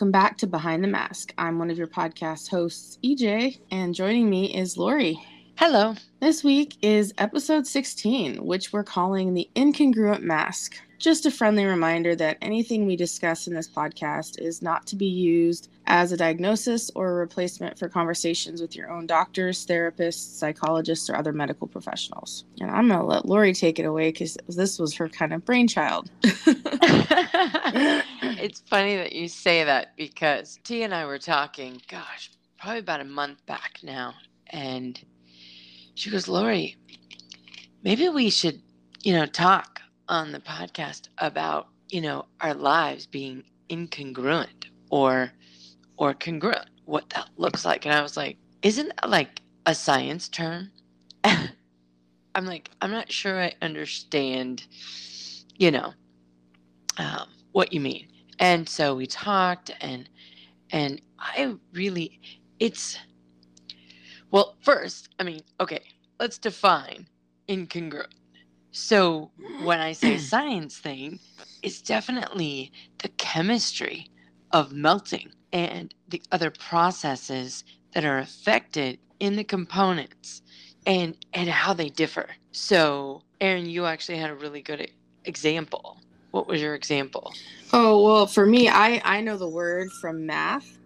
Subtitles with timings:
[0.00, 1.34] Welcome back to Behind the Mask.
[1.36, 5.20] I'm one of your podcast hosts, EJ, and joining me is Lori.
[5.58, 5.94] Hello.
[6.20, 10.80] This week is episode 16, which we're calling the incongruent mask.
[11.00, 15.06] Just a friendly reminder that anything we discuss in this podcast is not to be
[15.06, 21.08] used as a diagnosis or a replacement for conversations with your own doctors, therapists, psychologists,
[21.08, 22.44] or other medical professionals.
[22.60, 25.42] And I'm going to let Lori take it away because this was her kind of
[25.42, 26.10] brainchild.
[26.22, 26.42] it's
[28.66, 33.04] funny that you say that because T and I were talking, gosh, probably about a
[33.04, 34.12] month back now.
[34.48, 35.02] And
[35.94, 36.76] she goes, Lori,
[37.82, 38.60] maybe we should,
[39.02, 45.32] you know, talk on the podcast about you know our lives being incongruent or
[45.96, 47.86] or congruent what that looks like.
[47.86, 50.70] And i was like isn't that like a science term?
[51.24, 54.66] I'm like i'm not sure i understand
[55.56, 55.94] you know
[56.98, 58.08] um, what you mean.
[58.38, 60.08] And so we talked and
[60.72, 62.20] and i really
[62.58, 62.98] it's
[64.30, 65.82] well first i mean okay
[66.18, 67.06] let's define
[67.48, 68.19] incongruent
[68.72, 71.20] so when I say science thing,
[71.62, 74.08] it's definitely the chemistry
[74.52, 80.42] of melting and the other processes that are affected in the components
[80.86, 82.28] and and how they differ.
[82.52, 84.90] So, Aaron, you actually had a really good
[85.26, 86.00] example.
[86.32, 87.32] What was your example?
[87.72, 90.79] Oh, well, for me, I I know the word from math.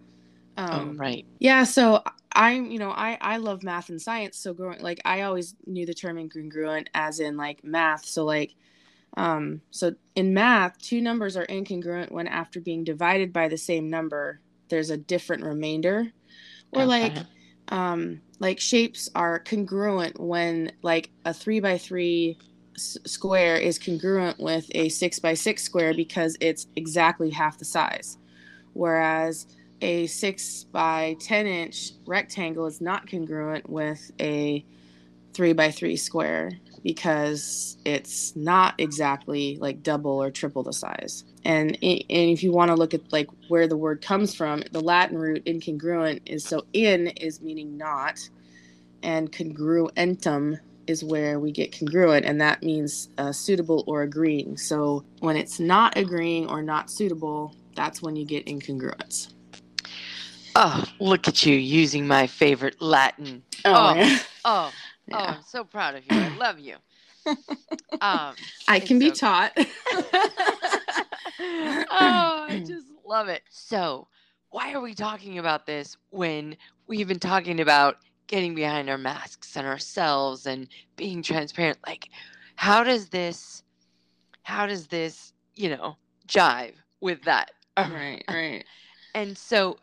[0.57, 1.25] Oh, um, oh, right.
[1.39, 2.01] Yeah, so
[2.33, 4.37] I'm, you know, I I love math and science.
[4.39, 8.05] So growing, like, I always knew the term incongruent as in like math.
[8.05, 8.55] So like,
[9.17, 13.89] um, so in math, two numbers are incongruent when after being divided by the same
[13.89, 16.11] number, there's a different remainder,
[16.71, 16.85] or okay.
[16.85, 17.25] like,
[17.69, 22.39] um, like shapes are congruent when like a three by three
[22.77, 27.65] s- square is congruent with a six by six square because it's exactly half the
[27.65, 28.17] size,
[28.73, 29.47] whereas
[29.85, 34.65] a six by 10 inch rectangle is not congruent with a
[35.35, 36.51] three by three square
[36.81, 41.23] because it's not exactly like double or triple the size.
[41.43, 44.81] And, and if you want to look at like where the word comes from, the
[44.81, 48.27] Latin root incongruent is so in is meaning not,
[49.03, 50.57] and congruentum
[50.87, 54.57] is where we get congruent, and that means uh, suitable or agreeing.
[54.57, 59.34] So when it's not agreeing or not suitable, that's when you get incongruence.
[60.57, 63.43] Oh, look at you using my favorite Latin.
[63.65, 64.19] Oh, oh, yeah.
[64.45, 64.71] oh,
[65.07, 65.17] yeah.
[65.17, 66.17] oh, I'm so proud of you.
[66.17, 66.75] I love you.
[67.25, 68.35] Um,
[68.69, 69.51] I can be taught.
[69.57, 69.65] oh,
[71.39, 73.43] I just love it.
[73.49, 74.07] So,
[74.49, 76.55] why are we talking about this when
[76.87, 81.79] we've been talking about getting behind our masks and ourselves and being transparent?
[81.85, 82.07] Like,
[82.55, 83.63] how does this,
[84.43, 85.97] how does this, you know,
[86.29, 87.51] jive with that?
[87.77, 88.63] Right, right.
[89.13, 89.77] And so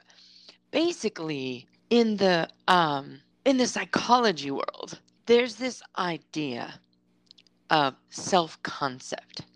[0.72, 6.80] basically in the um in the psychology world there's this idea
[7.70, 9.46] of self-concept.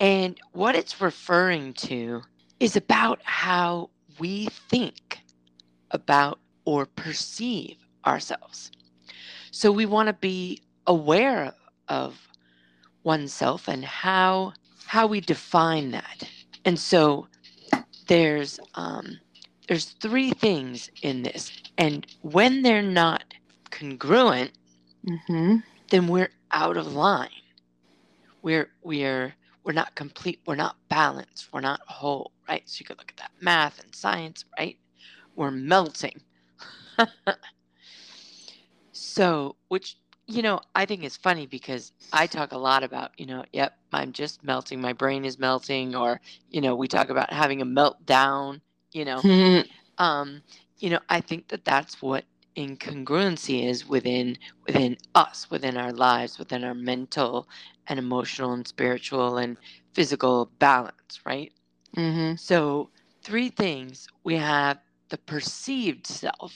[0.00, 2.22] And what it's referring to
[2.58, 5.20] is about how we think
[5.92, 8.72] about or perceive ourselves.
[9.52, 11.54] So we want to be aware
[11.88, 12.28] of
[13.04, 14.52] oneself and how
[14.86, 16.28] how we define that.
[16.64, 17.28] And so
[18.08, 19.18] there's um,
[19.68, 21.52] there's three things in this.
[21.78, 23.24] And when they're not
[23.70, 24.52] congruent
[25.06, 25.56] mm-hmm.
[25.90, 27.28] then we're out of line.
[28.42, 29.34] We're we're
[29.64, 32.62] we're not complete we're not balanced we're not whole right?
[32.66, 34.78] So you could look at that math and science right?
[35.34, 36.20] We're melting.
[38.92, 39.96] So which
[40.26, 43.78] you know i think is funny because i talk a lot about you know yep
[43.92, 46.20] i'm just melting my brain is melting or
[46.50, 48.60] you know we talk about having a meltdown
[48.96, 49.20] you know?
[49.98, 50.42] Um
[50.78, 52.24] you know i think that that's what
[52.56, 57.48] incongruency is within within us within our lives within our mental
[57.88, 59.56] and emotional and spiritual and
[59.92, 61.52] physical balance right?
[61.96, 62.36] Mm-hmm.
[62.36, 62.90] so
[63.22, 64.06] three things.
[64.22, 64.78] We have
[65.08, 66.54] the perceived self.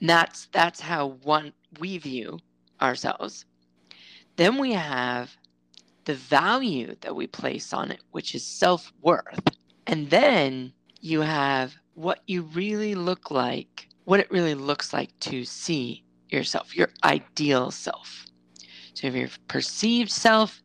[0.00, 2.38] That's that's how one we view
[2.80, 3.44] ourselves.
[4.36, 5.36] Then we have
[6.04, 9.40] the value that we place on it which is self-worth.
[9.86, 10.72] And then
[11.06, 16.76] you have what you really look like, what it really looks like to see yourself,
[16.76, 18.26] your ideal self.
[18.92, 20.62] So you have your perceived self,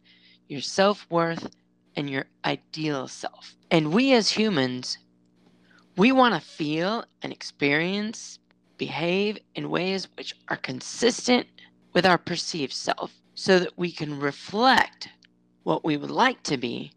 [0.47, 1.47] your self worth,
[1.95, 3.55] and your ideal self.
[3.69, 4.97] And we as humans,
[5.95, 8.39] we want to feel and experience,
[8.77, 11.45] behave in ways which are consistent
[11.93, 15.07] with our perceived self so that we can reflect
[15.63, 16.91] what we would like to be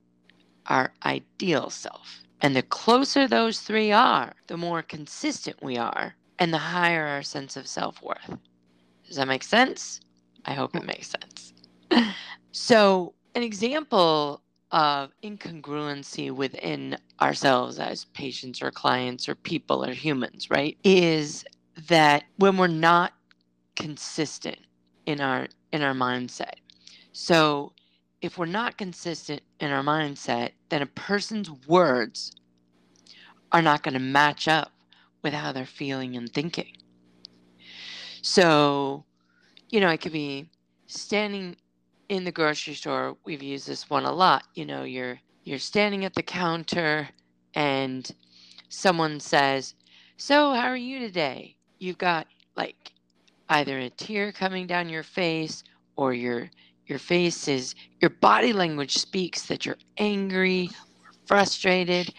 [0.66, 2.23] our ideal self.
[2.40, 7.22] And the closer those three are, the more consistent we are and the higher our
[7.22, 8.36] sense of self worth.
[9.06, 10.00] Does that make sense?
[10.44, 11.52] I hope it makes sense.
[12.52, 14.42] so, an example
[14.72, 21.44] of incongruency within ourselves as patients or clients or people or humans, right, is
[21.88, 23.12] that when we're not
[23.76, 24.58] consistent
[25.06, 26.54] in our in our mindset.
[27.12, 27.72] So,
[28.24, 32.32] if we're not consistent in our mindset, then a person's words
[33.52, 34.72] are not going to match up
[35.22, 36.74] with how they're feeling and thinking.
[38.22, 39.04] So,
[39.68, 40.48] you know, it could be
[40.86, 41.56] standing
[42.08, 43.18] in the grocery store.
[43.26, 44.44] We've used this one a lot.
[44.54, 47.10] You know, you're you're standing at the counter
[47.54, 48.10] and
[48.70, 49.74] someone says,
[50.16, 52.26] "So, how are you today?" You've got
[52.56, 52.92] like
[53.50, 55.62] either a tear coming down your face
[55.96, 56.50] or your
[56.86, 60.70] your face is your body language speaks that you're angry
[61.04, 62.12] or frustrated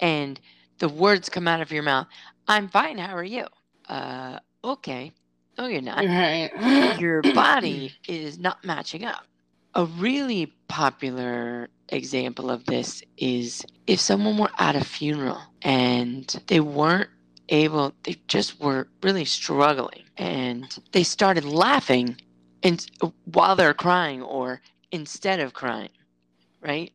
[0.00, 0.40] and
[0.78, 2.06] the words come out of your mouth.
[2.48, 3.46] I'm fine how are you?
[3.88, 5.12] Uh okay.
[5.58, 6.04] No you're not.
[6.04, 6.98] Right.
[6.98, 9.24] your body is not matching up.
[9.74, 16.60] A really popular example of this is if someone were at a funeral and they
[16.60, 17.10] weren't
[17.50, 22.16] able they just were really struggling and they started laughing
[22.62, 22.86] and
[23.24, 24.60] while they're crying or
[24.92, 25.90] instead of crying,
[26.60, 26.92] right?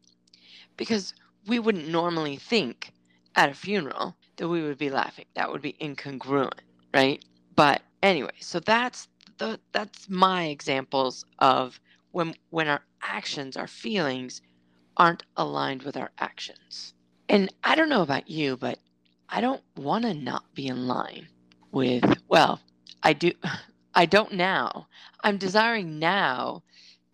[0.77, 1.13] Because
[1.47, 2.91] we wouldn't normally think
[3.35, 5.25] at a funeral that we would be laughing.
[5.35, 6.59] That would be incongruent,
[6.93, 7.23] right?
[7.55, 9.07] But anyway, so that's
[9.37, 11.79] the that's my examples of
[12.11, 14.41] when when our actions, our feelings
[14.97, 16.93] aren't aligned with our actions.
[17.29, 18.79] And I don't know about you, but
[19.29, 21.27] I don't want to not be in line
[21.71, 22.61] with well,
[23.03, 23.31] I do
[23.95, 24.87] I don't now.
[25.23, 26.63] I'm desiring now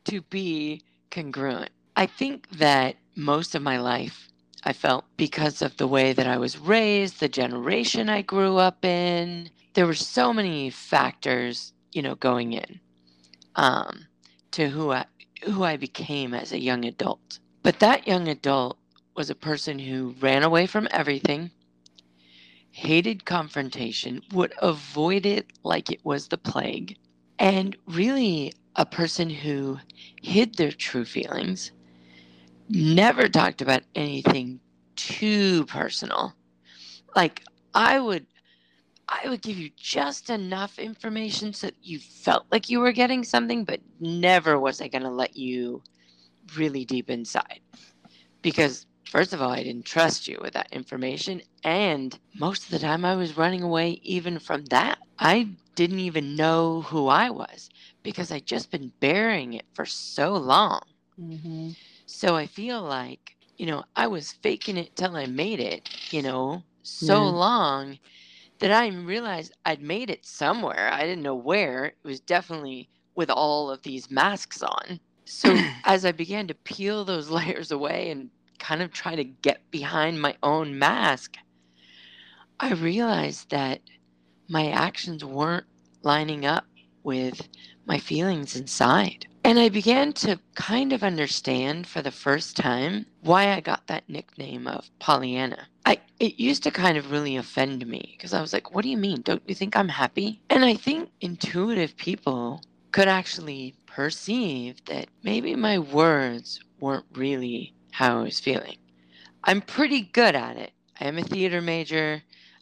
[0.06, 1.72] to be congruent.
[1.96, 4.30] I think that most of my life
[4.64, 8.86] I felt because of the way that I was raised, the generation I grew up
[8.86, 9.50] in.
[9.74, 12.80] There were so many factors, you know, going in
[13.58, 14.08] um,
[14.54, 15.06] to who I
[15.46, 17.40] who I became as a young adult.
[17.64, 18.78] But that young adult
[19.18, 21.52] was a person who ran away from everything,
[22.72, 26.98] hated confrontation, would avoid it like it was the plague,
[27.40, 29.78] and really a person who
[30.22, 31.72] hid their true feelings,
[32.70, 34.60] never talked about anything
[34.96, 36.34] too personal.
[37.16, 38.26] Like I would
[39.10, 43.26] I would give you just enough information so that you felt like you were getting
[43.26, 45.84] something, but never was I going to let you
[46.56, 47.60] really deep inside.
[48.42, 51.44] Because First of all, I didn't trust you with that information.
[51.64, 55.00] And most of the time, I was running away even from that.
[55.20, 57.70] I didn't even know who I was
[58.04, 60.82] because I'd just been bearing it for so long.
[61.20, 61.72] Mm-hmm.
[62.06, 66.22] So I feel like, you know, I was faking it till I made it, you
[66.24, 67.30] know, so Yeah.
[67.30, 68.00] long
[68.60, 70.90] that I realized I'd made it somewhere.
[70.94, 71.86] I didn't know where.
[71.86, 75.00] It was definitely with all of these masks on.
[75.26, 78.32] So as I began to peel those layers away and
[78.62, 81.36] kind of try to get behind my own mask,
[82.60, 83.82] I realized that
[84.48, 85.66] my actions weren't
[86.04, 86.66] lining up
[87.04, 87.50] with
[87.86, 89.26] my feelings inside.
[89.44, 94.08] And I began to kind of understand for the first time why I got that
[94.08, 95.68] nickname of Pollyanna.
[95.84, 98.90] I it used to kind of really offend me because I was like, "What do
[98.90, 99.22] you mean?
[99.24, 105.56] Don't you think I'm happy?" And I think intuitive people could actually perceive that maybe
[105.56, 108.78] my words weren't really how I was feeling.
[109.44, 110.72] I'm pretty good at it.
[111.00, 112.22] I am a theater major.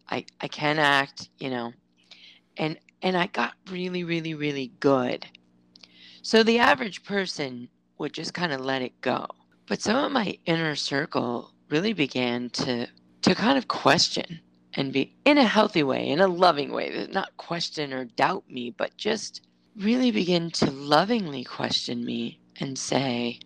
[0.09, 1.73] I I can act, you know.
[2.57, 5.25] And and I got really really really good.
[6.21, 9.25] So the average person would just kind of let it go.
[9.67, 12.87] But some of my inner circle really began to
[13.21, 14.39] to kind of question
[14.73, 18.69] and be in a healthy way, in a loving way, not question or doubt me,
[18.71, 19.41] but just
[19.75, 23.39] really begin to lovingly question me and say,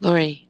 [0.00, 0.45] Lori,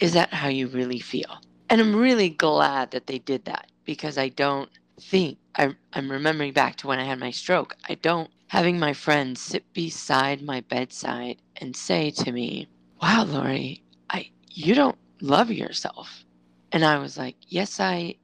[0.00, 1.40] is that how you really feel?
[1.70, 4.70] And I'm really glad that they did that because I don't
[5.00, 8.94] think, I, I'm remembering back to when I had my stroke, I don't, having my
[8.94, 12.68] friends sit beside my bedside and say to me,
[13.02, 16.24] wow, Lori, I, you don't love yourself.
[16.72, 18.16] And I was like, yes, I,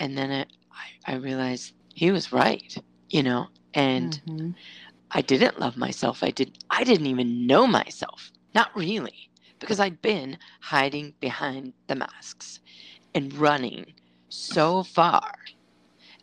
[0.00, 0.48] and then it,
[1.06, 2.76] I, I realized he was right,
[3.10, 4.54] you know, and Mhm.
[5.10, 6.22] I didn't love myself.
[6.22, 8.30] I did I didn't even know myself.
[8.54, 12.60] Not really, because I'd been hiding behind the masks
[13.14, 13.94] and running
[14.28, 15.32] so far.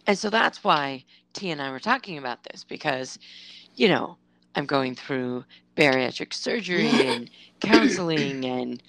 [0.07, 3.17] And so that's why T and I were talking about this because
[3.75, 4.17] you know,
[4.55, 7.29] I'm going through bariatric surgery and
[7.61, 8.83] counseling and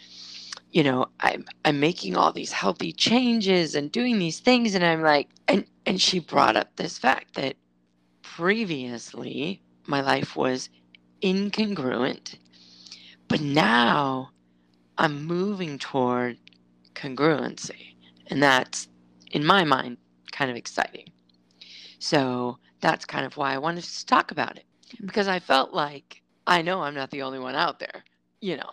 [0.72, 5.02] you know, I'm I'm making all these healthy changes and doing these things and I'm
[5.02, 7.56] like and and she brought up this fact that
[8.22, 10.70] previously my life was
[11.22, 12.36] incongruent,
[13.28, 14.30] but now
[14.98, 16.38] I'm moving toward
[16.94, 17.96] congruency.
[18.28, 18.88] And that's
[19.32, 19.98] in my mind
[20.32, 21.06] kind of exciting.
[21.98, 24.64] So that's kind of why I wanted to talk about it
[25.04, 28.04] because I felt like I know I'm not the only one out there,
[28.40, 28.70] you know.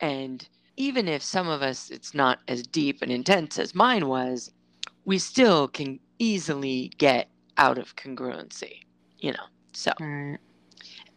[0.00, 4.52] And even if some of us it's not as deep and intense as mine was,
[5.04, 8.80] we still can easily get out of congruency,
[9.18, 9.44] you know.
[9.72, 10.38] So, Right.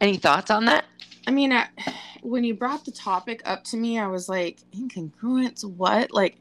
[0.01, 0.85] any thoughts on that?
[1.25, 1.68] I mean, I,
[2.22, 5.63] when you brought the topic up to me, I was like, incongruence.
[5.63, 6.12] What?
[6.12, 6.38] Like,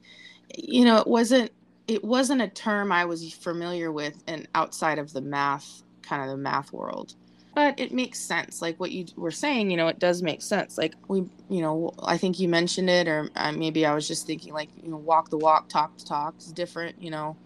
[0.57, 1.51] you know, it wasn't.
[1.89, 6.29] It wasn't a term I was familiar with, and outside of the math, kind of
[6.29, 7.15] the math world.
[7.55, 8.63] But it makes sense.
[8.63, 10.79] Like what you were saying, you know, it does make sense.
[10.79, 14.27] Like we, you know, I think you mentioned it, or uh, maybe I was just
[14.27, 17.03] thinking, like, you know, walk the walk, talk the talk is different.
[17.03, 17.37] You know,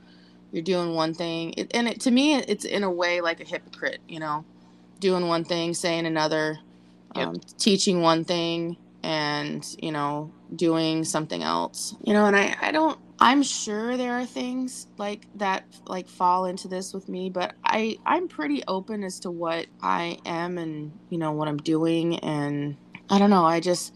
[0.53, 3.45] you're doing one thing, it, and it to me, it's in a way like a
[3.45, 4.01] hypocrite.
[4.07, 4.45] You know,
[5.01, 6.59] doing one thing, saying another
[7.17, 7.29] Yep.
[7.29, 12.73] um, teaching one thing and you know doing something else you know and i i
[12.73, 17.55] don't i'm sure there are things like that like fall into this with me but
[17.65, 22.19] i i'm pretty open as to what i am and you know what i'm doing
[22.21, 22.77] and
[23.11, 23.93] i don't know i just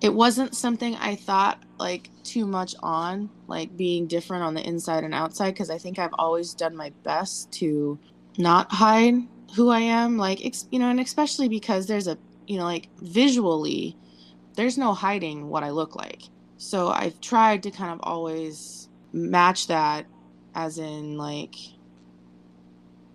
[0.00, 5.04] it wasn't something i thought like too much on like being different on the inside
[5.04, 8.00] and outside because i think i've always done my best to
[8.38, 9.14] not hide
[9.56, 10.40] who i am like
[10.70, 12.18] you know and especially because there's a
[12.50, 13.96] you know like visually
[14.56, 16.22] there's no hiding what i look like.
[16.56, 20.06] So i've tried to kind of always match that
[20.54, 21.54] as in like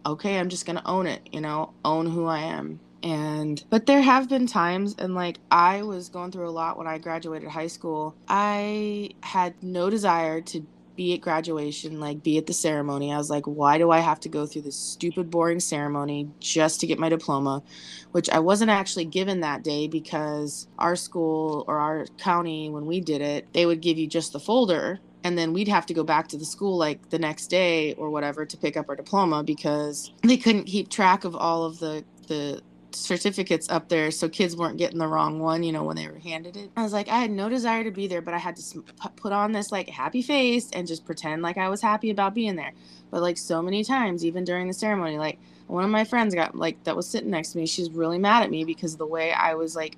[0.06, 2.80] okay i'm just gonna own it you know own who i am.
[3.04, 6.88] And but there have been times and like i was going through a lot when
[6.88, 8.16] i graduated high school.
[8.30, 10.66] I had no desire to
[10.96, 14.20] be at graduation like be at the ceremony i was like why do i have
[14.20, 17.64] to go through this stupid boring ceremony just to get my diploma?
[18.12, 23.02] Which i wasn't actually given that day because our school or our county when we
[23.02, 26.04] did it they would give you just the folder and then we'd have to go
[26.04, 29.44] back to the school like the next day or whatever to pick up our diploma
[29.44, 32.62] because they couldn't keep track of all of the the
[32.96, 36.20] certificates up there so kids weren't getting the wrong one you know when they were
[36.20, 36.70] handed it.
[36.76, 38.84] I was like i had no desire to be there but i had to
[39.16, 42.56] put on this like happy face and just pretend like i was happy about being
[42.56, 42.74] there.
[43.12, 46.56] But like so many times even during the ceremony like one of my friends got
[46.56, 49.32] like that was sitting next to me she's really mad at me because the way
[49.32, 49.98] i was like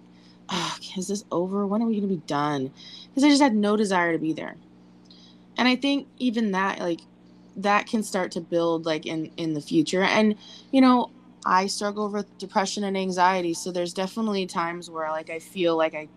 [0.49, 1.65] oh, is this over?
[1.67, 2.71] When are we going to be done?
[3.09, 4.55] Because i just had no desire to be there.
[5.57, 7.01] And i think even that like
[7.57, 10.03] that can start to build like in in the future.
[10.03, 10.35] And
[10.71, 11.11] you know
[11.45, 15.93] i struggle with depression and anxiety so there's definitely times where like i feel like
[15.95, 16.09] i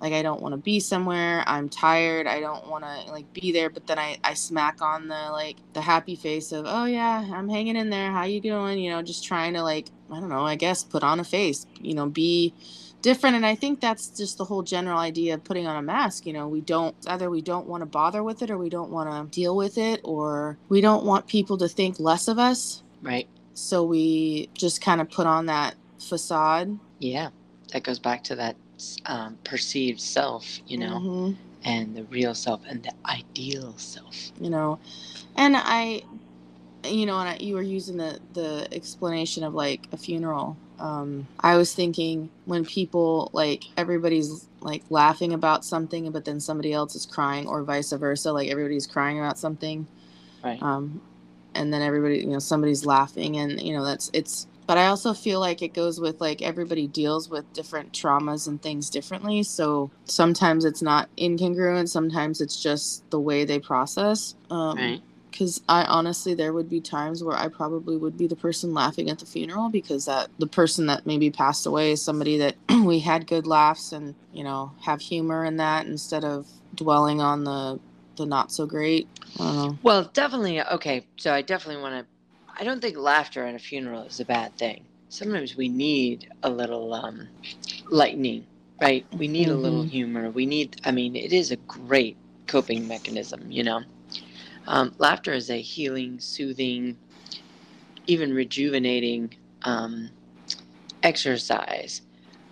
[0.00, 3.52] like i don't want to be somewhere i'm tired i don't want to like be
[3.52, 7.24] there but then I, I smack on the like the happy face of oh yeah
[7.32, 10.30] i'm hanging in there how you doing you know just trying to like i don't
[10.30, 12.54] know i guess put on a face you know be
[13.02, 16.26] different and i think that's just the whole general idea of putting on a mask
[16.26, 18.90] you know we don't either we don't want to bother with it or we don't
[18.90, 22.82] want to deal with it or we don't want people to think less of us
[23.02, 23.28] Right.
[23.58, 27.30] So we just kind of put on that facade Yeah.
[27.72, 28.56] That goes back to that
[29.06, 31.36] um, perceived self, you know, Mhm.
[31.64, 34.32] and the real self and the ideal self.
[34.40, 34.78] you know
[35.36, 36.00] and i
[36.84, 41.26] you know and I, you were using the the explanation of like a funeral um
[41.40, 46.94] i was thinking when people like everybody's like laughing about something but then somebody else
[46.94, 49.86] is crying or vice versa like everybody's crying about something
[50.44, 50.62] Right.
[50.62, 51.00] um
[51.54, 55.12] and then everybody you know somebody's laughing and you know that's it's but i also
[55.12, 59.90] feel like it goes with like everybody deals with different traumas and things differently so
[60.04, 65.02] sometimes it's not incongruent sometimes it's just the way they process um right.
[65.30, 69.10] because I honestly there would be times where I probably would be the person laughing
[69.10, 72.98] at the funeral because that the person that maybe passed away is somebody that we
[72.98, 77.80] had good laughs and you know have humor in that instead of dwelling on the
[78.18, 79.08] the not so great.
[79.82, 80.62] Well, definitely.
[80.62, 81.06] Okay.
[81.18, 82.06] So I definitely want to.
[82.60, 84.86] I don't think laughter at a funeral is a bad thing.
[85.08, 87.28] Sometimes we need a little um,
[87.90, 88.46] lightening,
[88.80, 89.06] right?
[89.16, 89.88] We need a little Mhm.
[89.88, 90.30] humor.
[90.30, 93.82] We need, I mean, it is a great coping mechanism, you know?
[94.66, 96.98] Um, laughter is a healing, soothing,
[98.06, 100.10] even rejuvenating um,
[101.02, 102.02] exercise.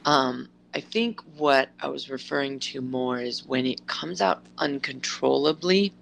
[0.04, 5.94] Um, I think what I was referring to more is when it comes out uncontrollably.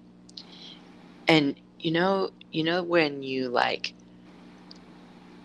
[1.27, 3.95] And you know you know when you like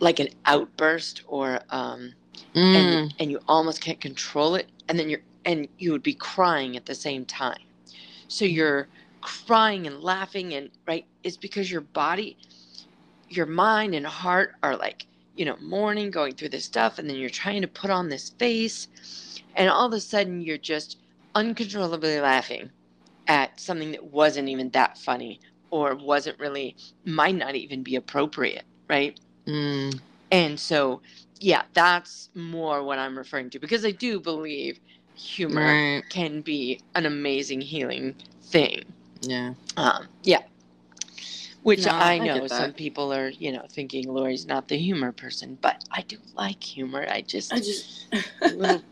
[0.01, 2.15] like an outburst or um
[2.55, 2.75] Mm.
[2.75, 6.77] and and you almost can't control it and then you're and you would be crying
[6.77, 7.63] at the same time.
[8.29, 8.89] So you're
[9.23, 12.39] crying and laughing and right it's because your body
[13.29, 15.07] your mind and heart are like
[15.37, 18.31] you know mourning going through this stuff and then you're trying to put on this
[18.31, 18.89] face
[19.57, 20.99] and all of a sudden you're just
[21.35, 22.71] uncontrollably laughing
[23.29, 28.65] at something that wasn't even that funny or wasn't really might not even be appropriate
[28.89, 30.01] right Mm.
[30.31, 31.03] and so
[31.41, 34.79] yeah that's more what i'm referring to because i do believe
[35.15, 36.03] humor Right.
[36.11, 38.85] can be an amazing healing thing
[39.23, 39.55] Yeah.
[39.77, 40.43] um, yeah.
[41.63, 44.79] Which No, I I know get some people are, you know, thinking Lori's not the
[44.79, 47.07] humor person, but I do like humor.
[47.09, 48.07] I just, I just.
[48.41, 48.83] a little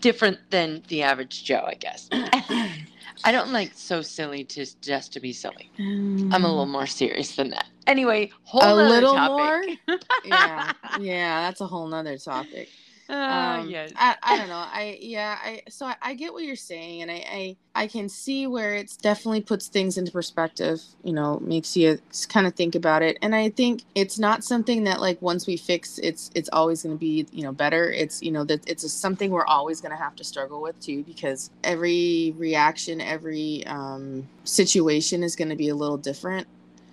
[0.00, 2.08] different than the average Joe, I guess.
[2.12, 5.70] I don't like so silly to just to be silly.
[5.78, 6.72] I'm a little mm.
[6.72, 7.66] more serious than that.
[7.86, 9.78] Anyway, whole a little topic.
[9.88, 9.98] more.
[10.24, 12.68] yeah, yeah, that's a whole nother topic.
[13.08, 13.92] Ah, um, yes.
[13.96, 14.54] I, I don't know.
[14.54, 15.38] I yeah.
[15.42, 18.74] I so I, I get what you're saying, and I, I I can see where
[18.74, 20.80] it's definitely puts things into perspective.
[21.02, 21.98] You know, makes you
[22.30, 23.18] kind of think about it.
[23.20, 26.94] And I think it's not something that like once we fix, it's it's always going
[26.94, 27.92] to be you know better.
[27.92, 30.80] It's you know that it's a something we're always going to have to struggle with
[30.80, 36.46] too, because every reaction, every um, situation is going to be a little different.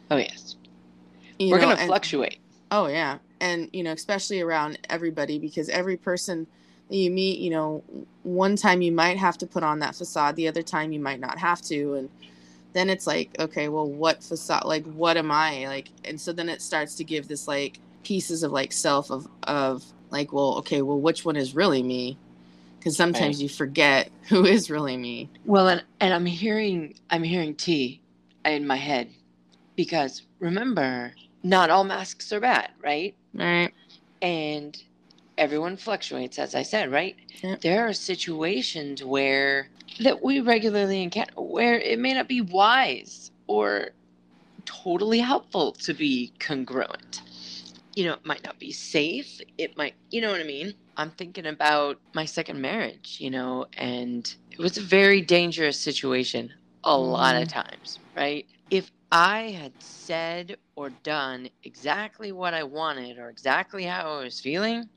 [0.09, 0.55] oh, yes.
[1.39, 2.37] You We're going to and- fluctuate.
[2.69, 6.47] Oh yeah, and you know, especially around everybody because every person
[6.89, 7.83] that you meet, you know,
[8.23, 11.21] one time you might have to put on that facade, the other time you might
[11.21, 12.11] not have to, and
[12.73, 14.65] then it's like, okay, well, what facade?
[14.65, 15.89] Like, what am I like?
[16.05, 19.83] And so then it starts to give this like pieces of like self of of
[20.11, 22.19] like, well, okay, well, which one is really me?
[22.79, 23.43] Because sometimes Right.
[23.43, 25.31] you forget who is really me.
[25.45, 28.01] Well, and, and I'm hearing I'm hearing T
[28.45, 29.11] in my head
[29.75, 31.13] because remember,
[31.43, 33.15] not all masks are bad, right?
[33.33, 33.71] Right.
[34.21, 34.81] And
[35.37, 37.15] everyone fluctuates, as I said, right?
[37.61, 43.89] There are situations where that we regularly encounter where it may not be wise or
[44.65, 47.21] totally helpful to be congruent.
[47.95, 49.41] You know, it might not be safe.
[49.57, 50.73] It might, you know what I mean?
[50.95, 56.53] I'm thinking about my second marriage, you know, and it was a very dangerous situation
[56.83, 57.59] a lot of mm-hmm.
[57.59, 58.45] times, right?
[58.69, 64.39] If I had said or done exactly what I wanted or exactly how I was
[64.39, 64.89] feeling,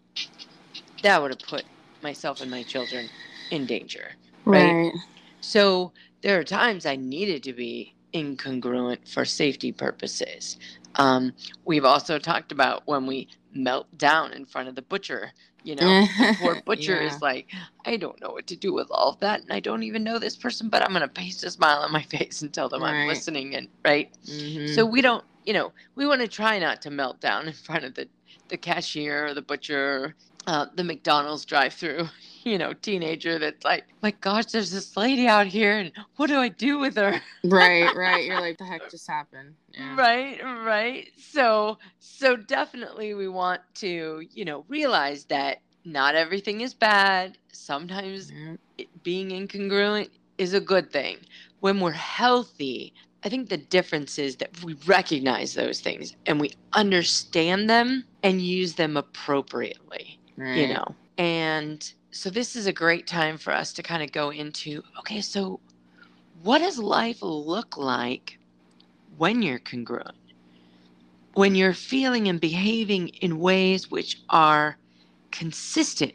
[1.03, 1.65] that would have put
[2.03, 3.09] myself and my children
[3.51, 4.13] in danger.
[4.45, 4.93] Right.
[5.41, 10.59] So there are times I needed to be incongruent for safety purposes.
[10.97, 11.33] Um,
[11.65, 15.33] we've also talked about when we melt down in front of the butcher.
[15.65, 17.07] You know, the poor butcher Yeah.
[17.09, 17.51] is like,
[17.87, 20.19] I don't know what to do with all of that, and I don't even know
[20.19, 23.07] this person, but I'm gonna paste a smile on my face and tell them I'm
[23.07, 23.55] listening.
[23.57, 24.69] And right, Mhm.
[24.69, 27.85] so we don't, you know, we want to try not to melt down in front
[27.85, 28.09] of the
[28.49, 32.09] the cashier or the butcher, uh, the McDonald's drive-through.
[32.45, 36.39] You know, teenager that's like, my gosh, there's this lady out here, and what do
[36.39, 37.21] I do with her?
[37.45, 38.25] right, right.
[38.25, 39.55] You're like, the heck just happened?
[39.73, 39.97] Yeah.
[39.97, 41.09] Right, right.
[41.17, 47.39] So, so definitely we want to, you know, realize that not everything is bad.
[47.53, 48.57] Sometimes Yeah.
[48.79, 51.19] it- being incongruent is a good thing.
[51.61, 52.93] When we're healthy,
[53.25, 58.43] I think the difference is that we recognize those things and we understand them and
[58.43, 60.57] use them appropriately, right.
[60.57, 60.95] you know.
[61.17, 65.21] And so this is a great time for us to kind of go into okay,
[65.21, 65.59] so
[66.43, 68.39] what does life look like
[69.17, 70.15] when you're congruent?
[71.35, 74.79] When you're feeling and behaving in ways which are
[75.33, 76.13] consistent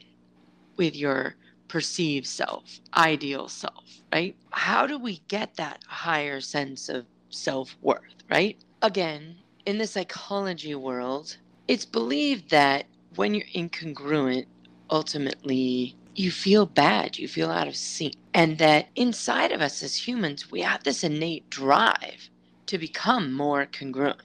[0.77, 1.35] with your
[1.67, 3.83] perceived self, ideal self,
[4.13, 4.37] right?
[4.51, 8.57] How do we get that higher sense of self worth, right?
[8.81, 9.35] Again,
[9.65, 11.35] in the psychology world,
[11.67, 12.85] it's believed that
[13.15, 14.45] when you're incongruent,
[14.89, 19.95] ultimately you feel bad, you feel out of sync, and that inside of us as
[19.95, 22.29] humans, we have this innate drive
[22.65, 24.21] to become more congruent.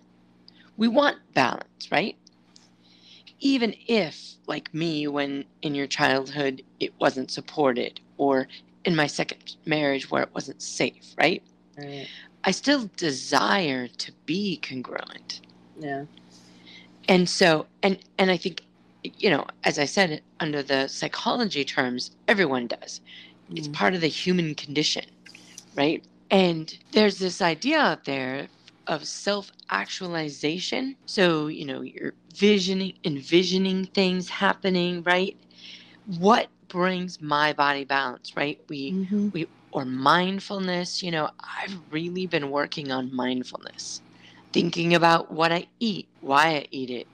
[0.77, 2.17] We want balance, right?
[3.39, 8.49] Even if, like me, when in your childhood it wasn't supported, or
[8.85, 11.43] in my second marriage where it wasn't safe, right?
[11.79, 12.09] Right.
[12.43, 15.41] I still desire to be congruent.
[15.79, 16.05] Yeah.
[17.09, 18.64] And so, and and I think,
[19.05, 23.01] you know, as I said, under the psychology terms, everyone does.
[23.57, 23.73] It's Mm.
[23.73, 25.05] part of the human condition,
[25.77, 26.07] right?
[26.31, 28.49] And there's this idea out there
[28.87, 30.97] of self-actualization.
[31.07, 35.37] So, you know, you're visioning, envisioning things happening, right?
[36.07, 38.61] What brings my body balance, right?
[38.69, 39.33] We Mhm.
[39.33, 41.31] we or mindfulness you know
[41.63, 44.03] i've really been working on mindfulness
[44.53, 47.09] thinking about what i eat why i eat it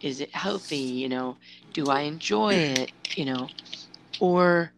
[0.00, 1.36] is it healthy you know
[1.72, 3.48] do i enjoy it you know
[4.20, 4.72] or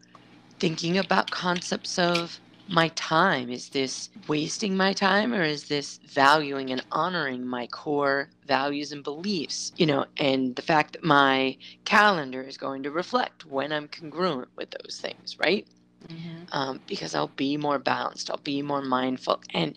[0.58, 3.50] thinking about concepts of my time?
[3.50, 9.02] Is this wasting my time or is this valuing and honoring my core values and
[9.02, 9.72] beliefs?
[9.76, 14.48] You know, and the fact that my calendar is going to reflect when I'm congruent
[14.56, 15.66] with those things, right?
[16.08, 16.44] Mm-hmm.
[16.52, 19.76] Um, because I'll be more balanced, I'll be more mindful, and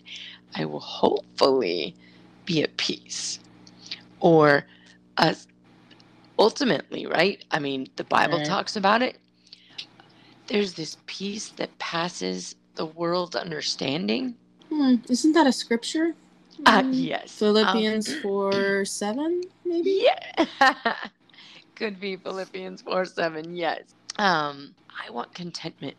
[0.54, 1.96] I will hopefully
[2.44, 3.40] be at peace.
[4.20, 4.66] Or
[5.16, 5.34] uh,
[6.38, 7.44] ultimately, right?
[7.50, 9.18] I mean, the Bible talks about it.
[10.48, 14.34] There's this peace that passes the world's understanding.
[14.70, 14.96] Hmm.
[15.08, 16.14] Isn't that a scripture?
[16.66, 17.32] Uh, um, yes.
[17.38, 20.06] Philippians um, 4 7, maybe?
[20.60, 20.94] Yeah.
[21.74, 23.94] Could be Philippians 4 7, yes.
[24.18, 25.96] Um, I want contentment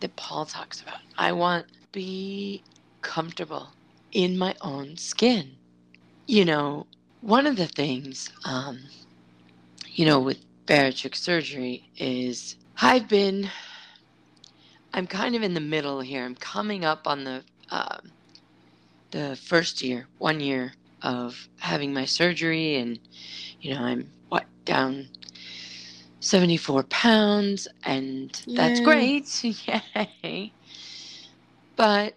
[0.00, 0.98] that Paul talks about.
[1.18, 2.62] I want to be
[3.02, 3.68] comfortable
[4.12, 5.56] in my own skin.
[6.26, 6.86] You know,
[7.22, 8.80] one of the things, um,
[9.92, 13.50] you know, with bariatric surgery is I've been
[14.94, 16.24] I'm kind of in the middle here.
[16.24, 17.98] I'm coming up on the uh,
[19.12, 23.00] the first year, one year of having my surgery, and
[23.60, 25.10] you know I'm what down
[26.20, 28.56] 74 pounds, and Yay.
[28.56, 30.54] that's great, yay!
[31.76, 32.14] But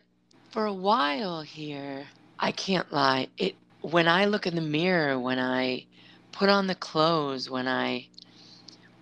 [0.51, 2.07] for a while here,
[2.39, 3.29] I can't lie.
[3.37, 3.57] It
[3.91, 5.85] when I look in the mirror, when I
[6.31, 8.07] put on the clothes, when I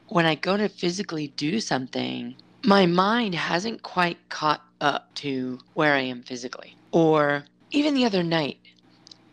[0.09, 5.93] when I go to physically do something, my mind hasn't quite caught up to where
[5.93, 6.75] I am physically.
[6.91, 8.59] Or even the other night,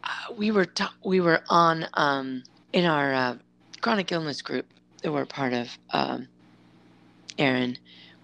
[0.04, 0.66] uh, we were
[1.04, 3.36] we were on um, in our uh,
[3.80, 4.66] chronic illness group
[5.02, 5.76] that we're part of.
[5.90, 6.28] Um,
[7.38, 7.76] Aaron,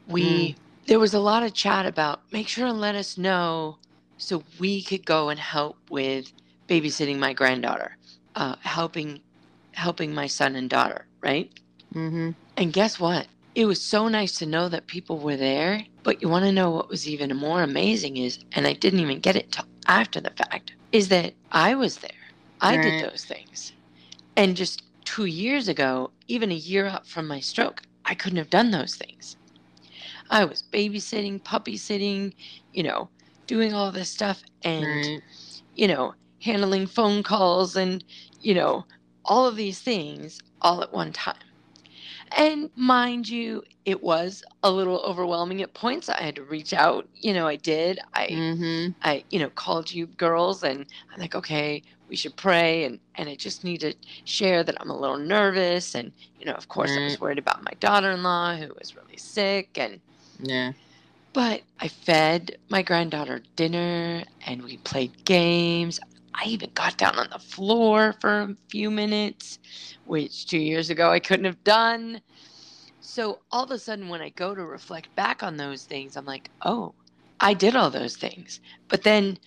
[0.09, 0.57] we mm.
[0.87, 3.79] there was a lot of chat about make sure and let us know
[4.19, 6.33] so we could go and help with
[6.69, 7.97] babysitting my granddaughter,
[8.35, 9.21] uh, helping
[9.73, 11.53] helping my son and daughter, right?
[11.95, 12.31] Mm-hmm.
[12.57, 13.27] And guess what?
[13.57, 15.83] it was so nice to know that people were there.
[16.03, 19.19] But you want to know what was even more amazing is, and I didn't even
[19.19, 22.11] get it till after the fact, is that I was there.
[22.61, 22.83] I right.
[22.83, 23.73] did those things.
[24.37, 28.51] And just two years ago, even a year up from my stroke, I couldn't have
[28.51, 29.37] done those things.
[30.29, 32.35] I was babysitting, puppy sitting,
[32.75, 33.09] you know,
[33.47, 35.23] doing all this stuff and, right.
[35.75, 38.05] you know, handling phone calls and,
[38.41, 38.85] you know,
[39.25, 41.37] all of these things all at one time.
[42.37, 46.09] And mind you, it was a little overwhelming at points.
[46.09, 47.09] I had to reach out.
[47.15, 48.01] You know, I did.
[48.15, 48.93] I, mm-hmm.
[49.03, 53.29] I, you know, called you girls, and I'm like, okay, we should pray, and and
[53.29, 53.95] I just need to
[54.25, 57.03] share that I'm a little nervous, and you know, of course, right.
[57.03, 60.01] I was worried about my daughter-in-law who was really sick, and
[60.41, 60.73] yeah.
[61.33, 66.01] But I fed my granddaughter dinner, and we played games.
[66.39, 69.59] I even got down on the floor for a few minutes,
[70.05, 72.21] which two years ago I couldn't have done.
[73.01, 76.27] So all of a sudden, when I go to reflect back on those things, I'm
[76.27, 76.95] like, oh,
[77.41, 78.61] I did all those things.
[78.89, 79.39] But then,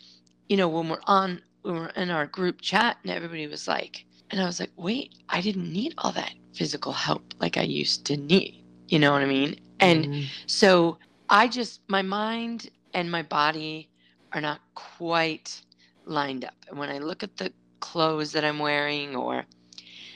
[0.47, 4.05] you know, when we're on, when we're in our group chat and everybody was like,
[4.31, 8.05] and I was like, wait, I didn't need all that physical help like I used
[8.05, 8.63] to need.
[8.87, 9.59] You know what I mean?
[9.79, 10.25] And mm-hmm.
[10.47, 10.97] so
[11.29, 13.89] I just, my mind and my body
[14.33, 15.61] are not quite
[16.09, 16.55] lined up.
[16.67, 19.45] And when I look at the clothes that I'm wearing or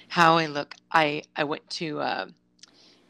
[0.10, 2.26] how I look, I I went to uh,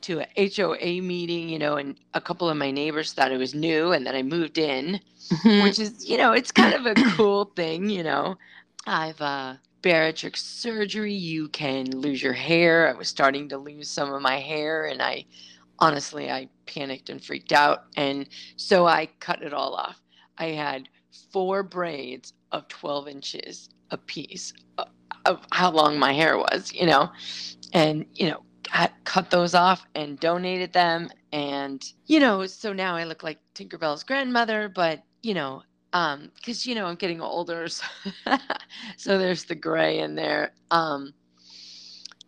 [0.02, 3.56] to a HOA meeting, you know, and a couple of my neighbors thought it was
[3.56, 5.64] new, and then I moved in, mm-hmm.
[5.64, 8.38] which is you know it's kind of a cool thing, you know.
[8.86, 11.14] I've uh, bariatric surgery.
[11.14, 12.90] You can lose your hair.
[12.90, 15.26] I was starting to lose some of my hair, and I
[15.80, 20.02] honestly I panicked and freaked out, and so I cut it all off.
[20.38, 20.90] I had
[21.32, 24.54] four braids of 12 inches a piece
[25.26, 27.12] of how long my hair was, you know,
[27.74, 28.44] and, you know,
[29.04, 31.10] cut those off and donated them.
[31.32, 35.64] And, you know, so now I look like Tinkerbell's grandmother, but, you know,
[35.94, 37.68] um, cause you know, I'm getting older.
[38.26, 38.38] So,
[38.98, 40.54] so there's the gray in there.
[40.72, 41.14] Um,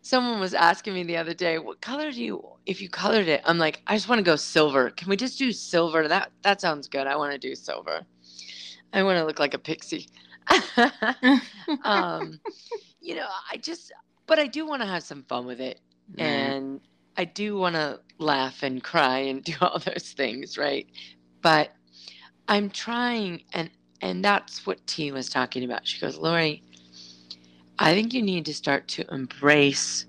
[0.02, 3.40] someone was asking me the other day, what color do you, if you colored it,
[3.44, 4.90] I'm like, I just want to go silver.
[4.90, 6.06] Can we just do silver?
[6.06, 7.08] That, that sounds good.
[7.08, 8.06] I want to do silver.
[8.96, 10.08] I want to look like a pixie.
[11.84, 12.40] um,
[13.00, 13.92] you know, I just,
[14.26, 15.80] but I do want to have some fun with it.
[16.14, 16.22] Mm.
[16.22, 16.80] And
[17.18, 20.86] I do want to laugh and cry and do all those things, right?
[21.42, 21.72] But
[22.48, 25.86] I'm trying, and and that's what T was talking about.
[25.86, 26.62] She goes, Lori,
[27.78, 30.06] I think you need to start to embrace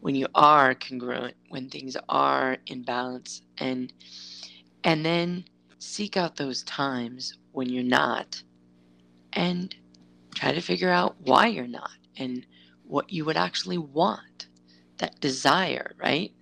[0.00, 3.92] when you are congruent, when things are in balance, and
[4.82, 5.44] and then
[5.78, 8.42] seek out those times when you're not
[9.32, 9.74] and
[10.34, 12.46] try to figure out why you're not and
[12.84, 14.48] what you would actually want
[14.98, 16.32] that desire right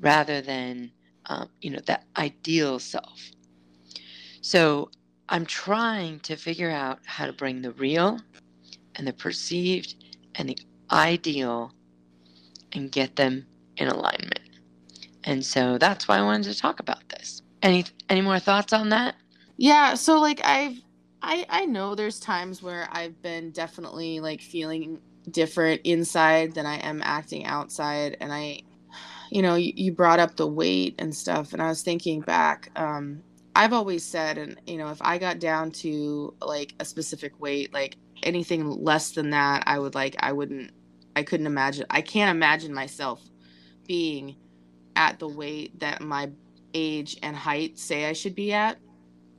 [0.00, 0.92] rather than
[1.26, 3.20] um, you know that ideal self
[4.42, 4.90] So
[5.28, 8.20] I'm trying to figure out how to bring the real
[8.96, 9.96] and the perceived
[10.36, 10.58] and the
[10.90, 11.72] ideal
[12.72, 14.40] and get them in alignment.
[15.24, 17.42] And so that's why I wanted to talk about this.
[17.62, 19.16] Any any more thoughts on that?
[19.60, 20.78] Yeah, so like I've
[21.22, 26.76] I I know there's times where I've been definitely like feeling different inside than I
[26.78, 28.60] am acting outside and I
[29.32, 32.70] you know, you, you brought up the weight and stuff and I was thinking back
[32.76, 33.22] um
[33.56, 37.74] I've always said and you know, if I got down to like a specific weight,
[37.74, 40.72] like anything less than that, I would like I wouldn't
[41.16, 43.22] I couldn't imagine I can't imagine myself
[43.88, 44.36] being
[44.96, 46.30] at the weight that my
[46.74, 48.78] age and height say I should be at.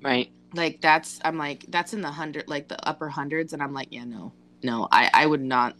[0.01, 0.31] Right.
[0.53, 3.89] Like that's I'm like that's in the hundred like the upper hundreds and I'm like,
[3.91, 4.33] yeah, no.
[4.63, 5.75] No, I I would not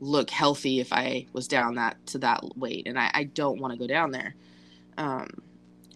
[0.00, 3.72] look healthy if I was down that to that weight and I I don't want
[3.72, 4.34] to go down there.
[4.98, 5.28] Um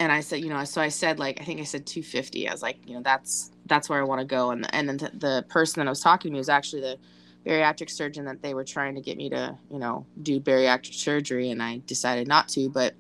[0.01, 2.49] and I said, you know, so I said like I think I said 250.
[2.49, 4.97] I was like, you know, that's that's where I want to go and and then
[4.99, 6.99] the, the person that I was talking to was actually the
[7.47, 11.51] bariatric surgeon that they were trying to get me to, you know, do bariatric surgery
[11.51, 12.95] and I decided not to, but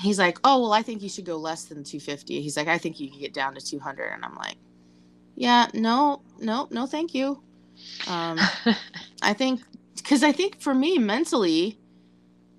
[0.00, 2.78] he's like, "Oh, well, I think you should go less than 250." He's like, "I
[2.78, 4.56] think you can get down to 200." And I'm like,
[5.36, 7.42] "Yeah, no, no, no, thank you."
[8.06, 8.38] Um,
[9.22, 9.62] I think
[10.04, 11.78] cuz I think for me mentally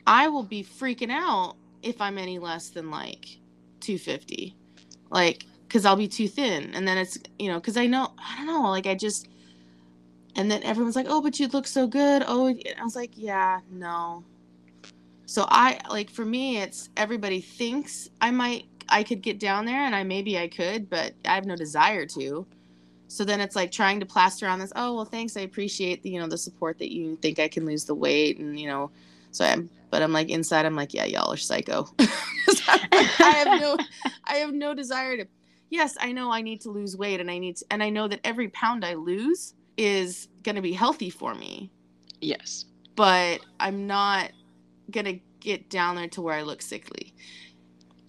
[0.08, 3.39] I will be freaking out if I'm any less than like
[3.82, 4.56] 250.
[5.12, 8.38] Like cuz I'll be too thin and then it's, you know, cuz I know I
[8.38, 9.28] don't know, like I just
[10.36, 13.62] and then everyone's like, "Oh, but you look so good." Oh, I was like, "Yeah,
[13.71, 14.23] no."
[15.27, 19.81] So I like for me, it's everybody thinks I might, I could get down there,
[19.81, 22.47] and I maybe I could, but I have no desire to.
[23.09, 24.71] So then it's like trying to plaster on this.
[24.77, 25.35] Oh well, thanks.
[25.35, 28.39] I appreciate the you know the support that you think I can lose the weight,
[28.39, 28.89] and you know,
[29.31, 29.69] so I'm.
[29.89, 31.87] But I'm like inside, I'm like, yeah, y'all are psycho.
[31.99, 33.77] I have no,
[34.25, 35.27] I have no desire to.
[35.69, 38.07] Yes, I know I need to lose weight, and I need to, and I know
[38.07, 41.69] that every pound I lose is going to be healthy for me.
[42.19, 42.65] Yes.
[42.95, 44.31] But I'm not
[44.91, 47.13] going to get down there to where I look sickly.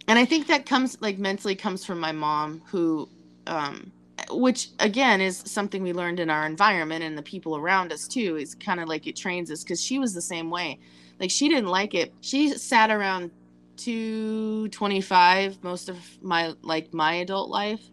[0.07, 3.09] And I think that comes like mentally comes from my mom who
[3.47, 3.93] um
[4.31, 8.37] which again is something we learned in our environment and the people around us too
[8.37, 10.79] is kind of like it trains us cuz she was the same way.
[11.21, 12.13] Like she didn't like it.
[12.21, 13.31] She sat around
[13.77, 17.91] 225 most of my like my adult life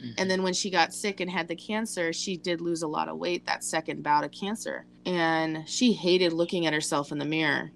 [0.00, 0.12] Mm-hmm.
[0.18, 3.08] And then when she got sick and had the cancer, she did lose a lot
[3.08, 4.86] of weight that second bout of cancer.
[5.06, 7.70] And she hated looking at herself in the mirror.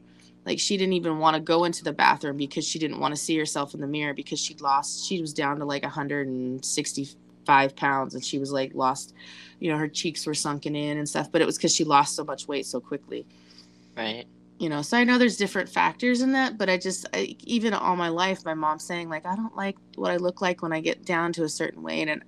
[0.46, 3.20] Like she didn't even want to go into the bathroom because she didn't want to
[3.20, 8.14] see herself in the mirror because she'd lost, she was down to like 165 pounds
[8.14, 9.14] and she was like lost,
[9.58, 11.32] you know, her cheeks were sunken in and stuff.
[11.32, 13.26] But it was because she lost so much weight so quickly.
[13.96, 14.26] Right
[14.58, 17.74] you know so i know there's different factors in that but i just I, even
[17.74, 20.72] all my life my mom's saying like i don't like what i look like when
[20.72, 22.22] i get down to a certain weight and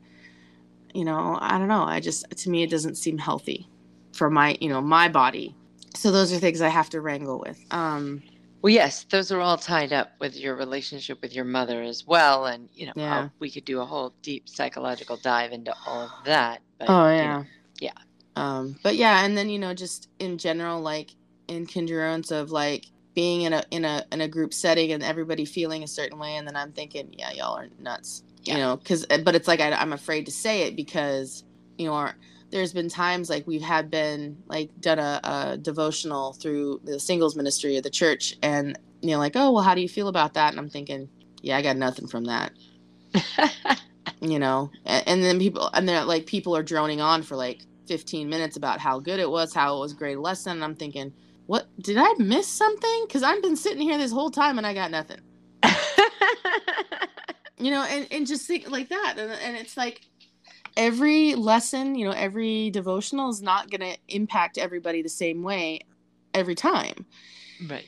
[0.92, 3.68] you know i don't know i just to me it doesn't seem healthy
[4.12, 5.54] for my you know my body
[5.96, 8.22] so those are things i have to wrangle with um
[8.62, 12.46] well yes those are all tied up with your relationship with your mother as well
[12.46, 13.28] and you know yeah.
[13.38, 17.20] we could do a whole deep psychological dive into all of that but, oh yeah
[17.20, 17.46] you know,
[17.80, 17.92] yeah
[18.36, 21.14] um but yeah and then you know just in general like
[21.48, 25.82] incongruence of like being in a in a in a group setting and everybody feeling
[25.82, 28.54] a certain way and then i'm thinking yeah y'all are nuts yeah.
[28.54, 31.44] you know because but it's like I, i'm afraid to say it because
[31.78, 32.14] you know our,
[32.56, 37.36] there's been times like we've had been like done a, a devotional through the singles
[37.36, 40.34] ministry of the church and you know like oh well how do you feel about
[40.34, 41.08] that and i'm thinking
[41.42, 42.52] yeah i got nothing from that
[44.20, 47.62] you know and, and then people and they're like people are droning on for like
[47.88, 50.74] 15 minutes about how good it was how it was a great lesson and i'm
[50.74, 51.12] thinking
[51.46, 53.04] what did I miss something?
[53.06, 55.20] Because I've been sitting here this whole time and I got nothing.
[57.58, 59.14] you know, and, and just think like that.
[59.16, 60.02] And, and it's like
[60.76, 65.80] every lesson, you know, every devotional is not going to impact everybody the same way
[66.34, 67.06] every time.
[67.68, 67.86] Right.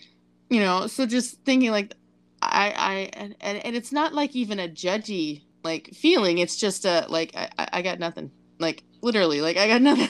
[0.50, 1.94] You know, so just thinking like,
[2.40, 6.38] I, I, and, and it's not like even a judgy like feeling.
[6.38, 8.30] It's just a, like, I, I got nothing.
[8.58, 10.08] Like, literally, like, I got nothing.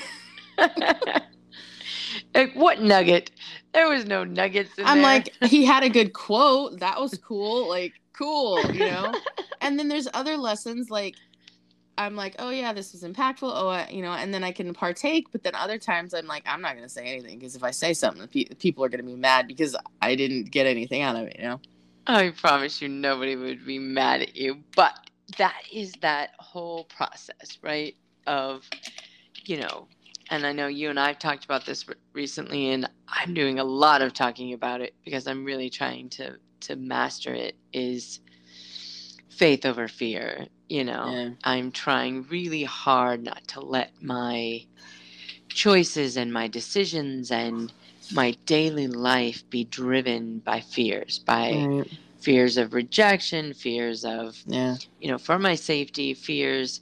[2.35, 3.31] Like, what nugget?
[3.73, 5.03] There was no nuggets I'm there.
[5.03, 6.81] like, he had a good quote.
[6.81, 7.69] That was cool.
[7.69, 9.13] Like, cool, you know?
[9.61, 11.17] and then there's other lessons like
[11.99, 13.53] I'm like, oh yeah, this was impactful.
[13.53, 15.33] Oh, I, you know, and then I can partake.
[15.33, 17.93] But then other times I'm like, I'm not gonna say anything because if I say
[17.93, 21.37] something, pe- people are gonna be mad because I didn't get anything out of it.
[21.39, 21.61] You know.
[22.07, 24.63] I promise you, nobody would be mad at you.
[24.77, 24.95] But
[25.37, 27.97] that is that whole process, right?
[28.27, 28.65] Of,
[29.45, 29.89] you know,
[30.31, 33.65] and I know you and I have talked about this recently, and I'm doing a
[33.65, 37.57] lot of talking about it because I'm really trying to to master it.
[37.73, 38.21] Is
[39.31, 40.47] faith over fear.
[40.69, 41.31] You know, Yeah.
[41.45, 44.67] I'm trying really hard not to let my
[45.49, 47.73] choices and my decisions and
[48.13, 51.91] my daily life be driven by fears, by Right.
[52.21, 54.77] fears of rejection, fears of, Yeah.
[55.01, 56.81] you know, for my safety, fears.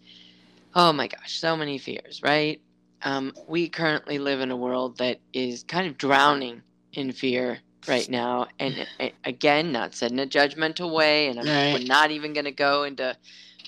[0.75, 2.61] Oh my gosh, so many fears, right?
[3.03, 8.09] Um, we currently live in a world that is kind of drowning in fear right
[8.09, 8.49] now.
[8.59, 8.87] And
[9.25, 11.73] again, not said in a judgmental way, and I'm, Right.
[11.73, 13.17] we're not even going to go into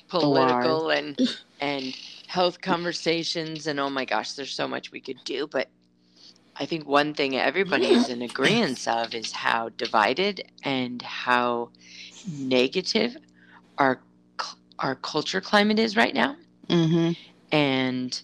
[0.09, 1.18] political and
[1.61, 3.66] and health conversations.
[3.66, 5.68] And oh my gosh, there's so much we could do, but
[6.57, 11.71] I think one thing everybody is in agreement of is how divided and how
[12.38, 13.16] negative
[13.79, 14.01] our
[14.79, 16.37] our culture climate is right now.
[16.68, 17.12] Mm-hmm.
[17.53, 18.21] And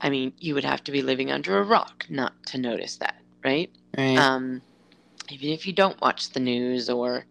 [0.00, 3.16] I mean, you would have to be living under a rock not to notice that,
[3.44, 3.70] right?
[3.96, 4.16] Right.
[4.16, 4.62] Um,
[5.32, 7.26] even if you don't watch the news or,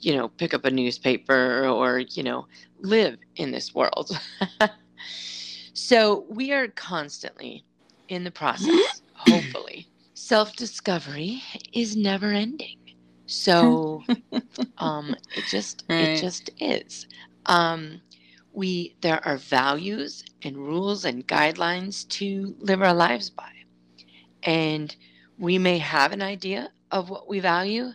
[0.00, 2.46] you know, pick up a newspaper or, you know,
[2.80, 4.10] live in this world.
[5.74, 7.64] so we are constantly
[8.08, 9.88] in the process, hopefully.
[10.14, 12.76] Self discovery is never ending.
[13.26, 14.04] So
[14.78, 15.98] um, it just Right.
[15.98, 17.06] it just is.
[17.46, 18.02] Um,
[18.52, 23.48] we there are values and rules and guidelines to live our lives by.
[24.42, 24.96] And
[25.38, 27.92] we may have an idea of what we value,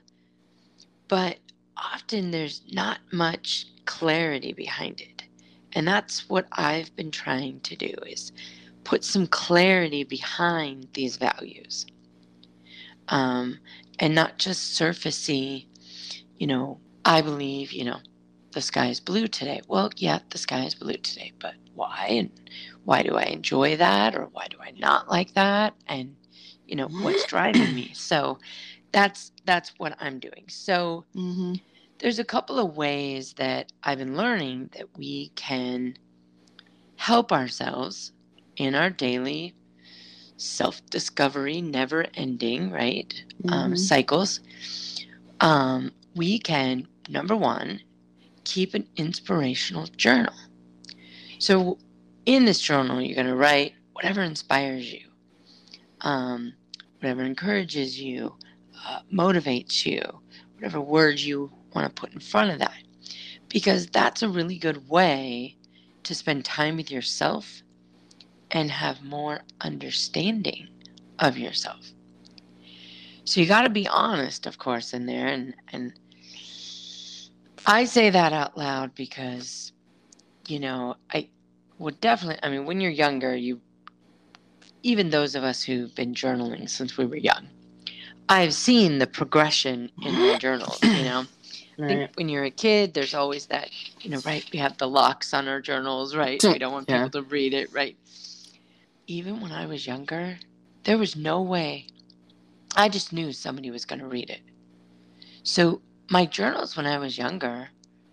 [1.07, 1.37] but
[1.77, 5.23] often there's not much clarity behind it.
[5.73, 8.31] And that's what I've been trying to do is
[8.83, 11.85] put some clarity behind these values.
[13.09, 13.59] Um,
[13.99, 15.67] and not just surfacey,
[16.37, 17.99] you know, I believe, you know,
[18.51, 19.61] the sky is blue today.
[19.67, 22.07] Well, yeah, the sky is blue today, but why?
[22.09, 22.49] And
[22.85, 24.15] why do I enjoy that?
[24.15, 25.73] Or why do I not like that?
[25.87, 26.15] And,
[26.65, 27.91] you know, what's driving me?
[27.93, 28.39] So
[28.91, 30.45] that's that's what I'm doing.
[30.47, 31.55] So mm-hmm.
[31.99, 35.97] there's a couple of ways that I've been learning that we can
[36.97, 38.11] help ourselves
[38.57, 39.55] in our daily
[40.37, 43.23] self discovery, never ending, right?
[43.49, 43.77] Um, Mhm.
[43.77, 44.39] cycles.
[45.39, 47.81] Um, we can, number one,
[48.43, 50.33] keep an inspirational journal.
[51.39, 51.77] So
[52.25, 55.09] in this journal, you're going to write whatever inspires you,
[56.01, 56.53] um,
[56.99, 58.35] whatever encourages you,
[58.85, 60.01] uh, motivates you,
[60.55, 62.73] whatever words you want to put in front of that.
[63.49, 65.57] Because that's a really good way
[66.03, 67.63] to spend time with yourself
[68.51, 70.67] and have more understanding
[71.19, 71.91] of yourself.
[73.23, 75.27] So you got to be honest, of course, in there.
[75.27, 75.93] And, and
[77.65, 79.73] I say that out loud because,
[80.47, 81.29] you know, I
[81.77, 83.59] would definitely, I mean, when you're younger, you,
[84.83, 87.49] even those of us who've been journaling since we were young,
[88.29, 91.21] I've seen the progression in my journals, you know.
[91.23, 91.27] I
[91.77, 91.87] Right.
[91.87, 93.69] think when you're a kid, there's always that,
[94.01, 94.45] you know, right?
[94.53, 96.45] We have the locks on our journals, right?
[96.49, 97.07] We don't want Yeah.
[97.07, 97.97] people to read it, right?
[99.07, 100.39] Even when I was younger,
[100.85, 101.87] there was no way.
[102.75, 104.41] I just knew somebody was going to read it.
[105.43, 107.71] So my journals when I was younger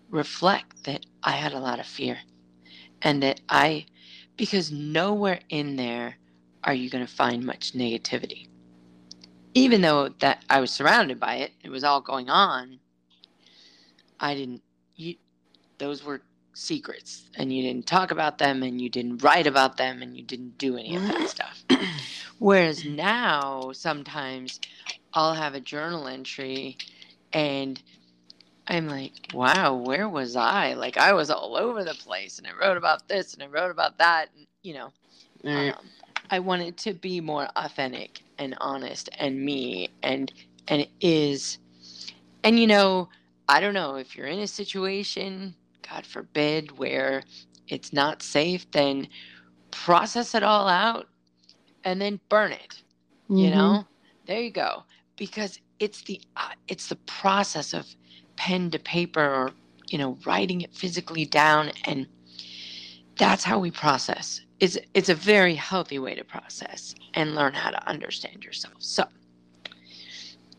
[0.09, 2.19] reflect that I had a lot of fear
[3.01, 3.87] and that I,
[4.37, 6.17] because nowhere in there
[6.63, 8.47] are you going to find much negativity.
[9.55, 12.79] Even though that I was surrounded by it, it was all going on.
[14.19, 14.61] I didn't.
[14.95, 15.15] You,
[15.77, 16.21] those were
[16.53, 20.23] secrets, and you didn't talk about them, and you didn't write about them, and you
[20.23, 21.63] didn't do any of that stuff.
[22.39, 24.59] Whereas now, sometimes
[25.13, 26.77] I'll have a journal entry,
[27.31, 27.81] and
[28.67, 30.73] I'm like, wow, where was I?
[30.73, 33.71] Like I was all over the place, and I wrote about this, and I wrote
[33.71, 34.91] about that, and you know.
[35.43, 35.69] Right.
[35.77, 35.85] Um,
[36.29, 40.31] I wanted to be more authentic and honest and me and
[40.67, 41.59] and it is
[42.43, 43.09] and you know,
[43.49, 45.55] I don't know if you're in a situation,
[45.89, 47.23] God forbid, where
[47.67, 49.07] it's not safe, then
[49.71, 51.07] process it all out
[51.83, 52.83] and then burn it.
[53.35, 53.51] You Mhm.
[53.51, 53.87] know?
[54.25, 54.83] There you go.
[55.17, 57.95] Because it's the uh, it's the process of
[58.37, 59.51] pen to paper or
[59.89, 62.07] you know, writing it physically down and
[63.17, 64.41] that's how we process.
[64.59, 68.75] It's it's a very healthy way to process and learn how to understand yourself.
[68.79, 69.05] So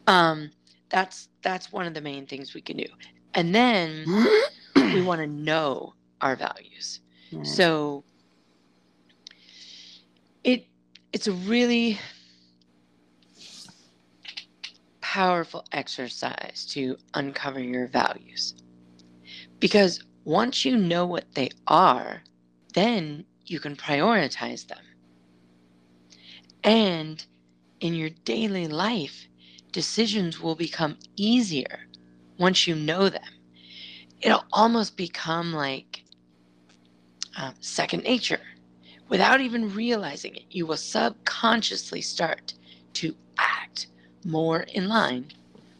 [0.06, 0.50] um
[0.88, 2.86] that's that's one of the main things we can do.
[3.34, 4.06] And then
[4.76, 7.00] we want to know our values.
[7.32, 7.46] Right.
[7.46, 8.04] So
[10.44, 10.66] it
[11.12, 11.98] it's a really
[15.00, 18.54] powerful exercise to uncover your values.
[19.60, 22.22] Because once you know what they are,
[22.76, 24.84] then you can prioritize them.
[26.64, 27.26] And
[27.80, 29.28] in your daily life,
[29.72, 31.86] decisions will become easier
[32.38, 33.22] once you know them.
[34.22, 36.04] it'll almost become like
[37.36, 38.40] um, second nature.
[39.08, 42.54] Without even realizing it, you will subconsciously start
[42.94, 43.88] to act
[44.24, 45.32] more in line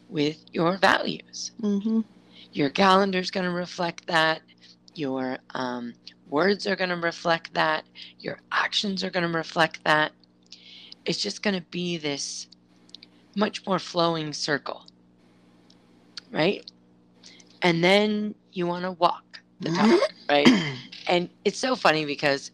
[0.09, 1.51] with your values.
[1.61, 2.01] Mm-hmm.
[2.53, 4.41] Your calendar is going to reflect that.
[4.95, 5.93] Your um,
[6.29, 7.83] words are going to reflect that.
[8.19, 10.11] Your actions are going to reflect that.
[11.05, 12.47] It's just going to be this
[13.35, 14.85] much more flowing circle,
[16.31, 16.69] right?
[17.61, 20.29] And then you want to walk the talk, mm-hmm.
[20.29, 20.73] right?
[21.09, 22.51] And it's so funny because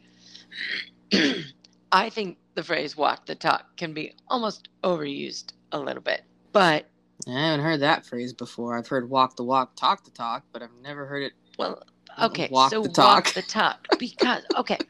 [1.91, 6.21] I think the phrase walk the talk can be almost overused a little bit.
[6.51, 6.85] But
[7.27, 8.77] I haven't heard that phrase before.
[8.77, 11.33] I've heard walk the walk, talk the talk, but I've never heard it.
[11.57, 11.81] well,
[12.21, 13.25] okay, Walk so the talk.
[13.25, 14.83] walk the talk because okay,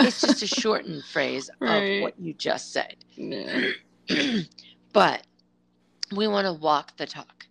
[0.00, 1.68] it's just a shortened phrase Right.
[1.68, 2.96] of what you just said.
[3.16, 3.60] Yeah.
[4.92, 5.26] but
[6.16, 7.46] we want to walk the talk.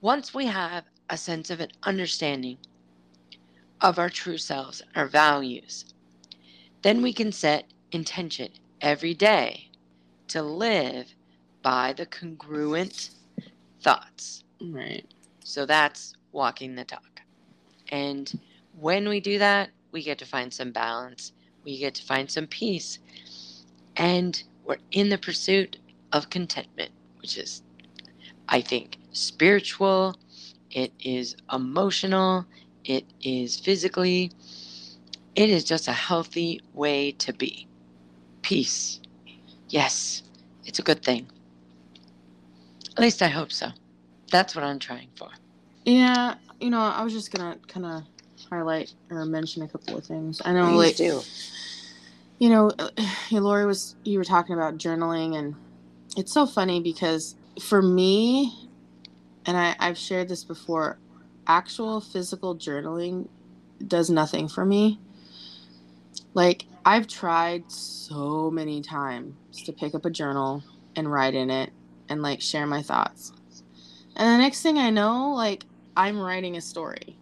[0.00, 2.58] Once we have a sense of an understanding
[3.80, 5.86] of our true selves, our values,
[6.82, 8.50] then we can set intention
[8.80, 9.70] every day
[10.28, 11.14] to live
[11.62, 13.10] by the congruent
[13.82, 14.44] thoughts.
[14.60, 15.06] Right.
[15.44, 17.17] So that's walking the talk.
[17.90, 18.40] And
[18.78, 21.32] when we do that, we get to find some balance,
[21.64, 22.98] we get to find some peace,
[23.96, 25.78] and we're in the pursuit
[26.12, 27.62] of contentment, which is,
[28.48, 30.16] I think, spiritual,
[30.70, 32.46] it is emotional,
[32.84, 34.32] it is physically,
[35.34, 37.68] it is just a healthy way to be.
[38.42, 39.00] Peace.
[39.68, 40.22] Yes,
[40.64, 41.28] it's a good thing.
[42.96, 43.68] At least I hope so.
[44.30, 45.30] That's what I'm trying for.
[45.84, 48.02] Yeah, you know, I was just gonna kind of
[48.50, 50.40] highlight or mention a couple of things.
[50.44, 51.20] I know, like, do.
[52.38, 52.70] you know,
[53.30, 55.54] Lori was you were talking about journaling, and
[56.16, 58.68] it's so funny because for me,
[59.46, 60.98] and I, I've shared this before,
[61.46, 63.28] actual physical journaling
[63.86, 64.98] does nothing for me.
[66.34, 69.34] Like I've tried so many times
[69.64, 70.62] to pick up a journal
[70.96, 71.70] and write in it
[72.08, 73.32] and like share my thoughts.
[74.16, 75.64] And the next thing I know, like
[75.98, 77.18] I'm writing a story.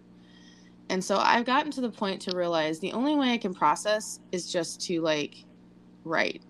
[0.90, 4.20] And so I've gotten to the point to realize the only way I can process
[4.32, 5.44] is just to like
[6.04, 6.42] write.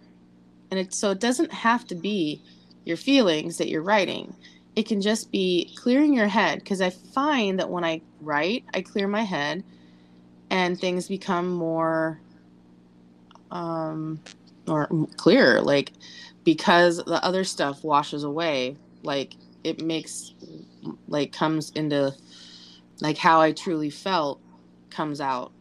[0.71, 2.43] And it so it doesn't have to be
[2.85, 4.37] your feelings that you're writing.
[4.77, 8.83] It can just be clearing your head because I find that when I write, I
[8.83, 9.65] clear my head
[10.51, 12.21] and things become more
[13.53, 14.21] um
[14.69, 15.93] or clearer like
[16.45, 20.35] because the other stuff washes away like it makes
[21.09, 22.15] like comes into
[23.01, 24.43] like how I truly felt
[24.91, 25.53] comes out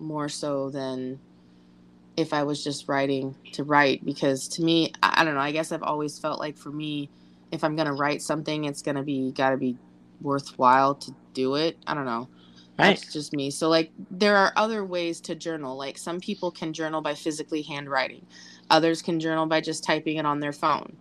[0.00, 1.20] more so than
[2.16, 5.72] if I was just writing to write because to me I, don't know I guess
[5.72, 7.10] I've always felt like for me
[7.52, 9.78] if I'm gonna write something it's gonna be gotta be
[10.22, 12.30] worthwhile to do it I don't know
[12.78, 12.98] Right.
[12.98, 16.72] that's just me so like there are other ways to journal like some people can
[16.74, 18.26] journal by physically handwriting
[18.70, 20.96] others can journal by just typing it on their phone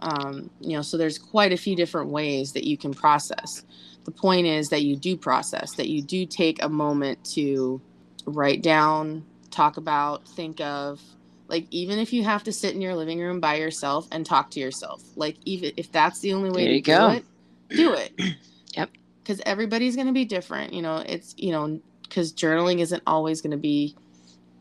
[0.00, 3.64] um, you know so there's quite a few different ways that you can process
[4.04, 7.80] the point is that you do process that you do take a moment to
[8.26, 11.00] write down talk about think of
[11.48, 14.50] like even if you have to sit in your living room by yourself and talk
[14.50, 17.08] to yourself like even if that's the only way There to do go.
[17.08, 17.24] it
[17.70, 18.12] do it
[18.76, 18.90] Yep.
[19.22, 23.40] because everybody's going to be different you know it's you know because journaling isn't always
[23.40, 23.94] going to be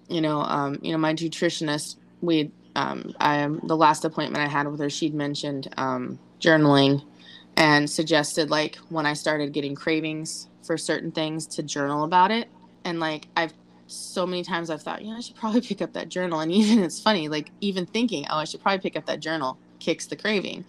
[0.08, 4.68] you know um you know my nutritionist we um i the last appointment i had
[4.68, 7.04] with her she'd mentioned um journaling
[7.58, 12.48] and suggested like when i started getting cravings for certain things to journal about it.
[12.86, 13.54] And like i've
[13.88, 16.42] so many times i've thought you know i should probably pick up that journal.
[16.42, 19.58] And even it's funny like even thinking oh i should probably pick up that journal
[19.80, 20.66] kicks the craving.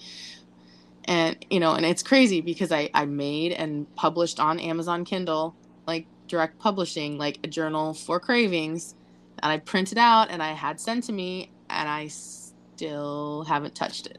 [1.04, 5.54] And you know and it's crazy because i i made and published on amazon kindle
[5.86, 8.94] like direct publishing like a journal for cravings
[9.42, 11.50] and i printed out and i had sent to me
[11.80, 14.18] and i still haven't touched it.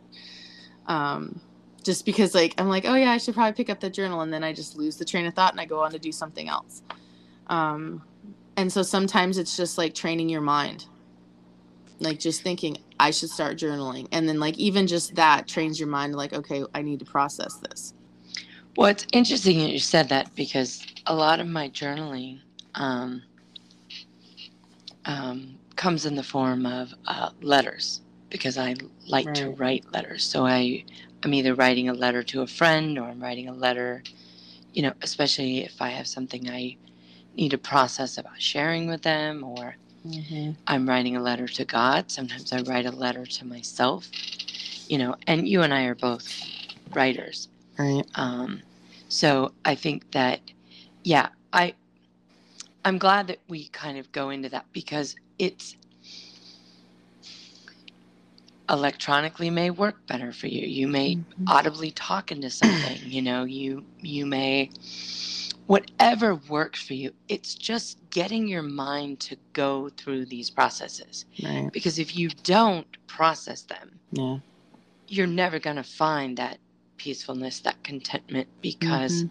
[0.88, 1.40] Um
[1.84, 4.32] just because like i'm like oh yeah i should probably pick up the journal and
[4.32, 6.50] then i just lose the train of thought and i go on to do something
[6.50, 6.82] else.
[7.48, 8.04] Um
[8.58, 10.88] and so sometimes it's just like training your mind.
[12.00, 14.08] Like just thinking i should start journaling.
[14.12, 17.56] And then like even just that trains your mind like okay i need to process
[17.58, 17.94] this.
[18.78, 22.40] Well, it's interesting that you said that because a lot of my journaling
[22.76, 23.22] um,
[25.06, 28.76] um, comes in the form of uh, letters because I
[29.08, 30.24] like to write letters.
[30.24, 30.86] So I,
[31.24, 34.04] I'm either writing a letter to a friend or I'm writing a letter,
[34.74, 36.78] you know, especially if I have something I
[37.36, 39.78] need to process about sharing with them or
[40.68, 42.12] I'm writing a letter to God.
[42.12, 44.10] Sometimes I write a letter to myself,
[44.90, 46.42] you know, and you and I are both
[46.94, 47.50] writers.
[47.78, 48.64] right Um,
[49.10, 50.42] so I think that
[51.04, 51.76] yeah, I
[52.86, 55.76] I'm glad that we kind of go into that because it's
[58.70, 60.66] electronically may work better for you.
[60.68, 61.26] You may Mhm.
[61.48, 64.70] audibly talk into something, you know, you you may
[65.68, 67.14] whatever works for you.
[67.28, 71.26] It's just getting your mind to go through these processes.
[71.44, 71.72] Right.
[71.72, 74.40] Because if you don't process them, Yeah.
[75.08, 76.60] you're never going to find that
[76.98, 79.30] peacefulness, that contentment because Mhm.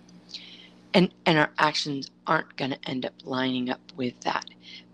[0.95, 4.47] and and our actions aren't going to end up lining up with that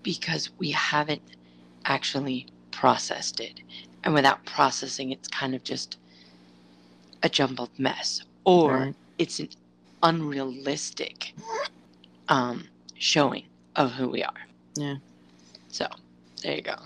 [0.07, 1.22] because we haven't
[1.86, 3.61] actually processed it.
[4.04, 5.98] And without processing it's kind of just
[7.22, 8.94] a jumbled mess or Right.
[9.18, 9.50] it's an
[10.02, 11.34] unrealistic
[12.28, 13.46] um showing
[13.76, 14.40] of who we are.
[14.76, 14.96] Yeah.
[15.68, 15.88] So,
[16.42, 16.76] there you go.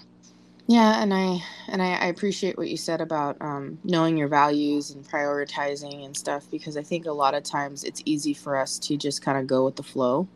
[0.68, 4.92] Yeah, and I and I, I appreciate what you said about um, knowing your values
[4.92, 8.78] and prioritizing and stuff because I think a lot of times it's easy for us
[8.80, 10.28] to just kind of go with the flow.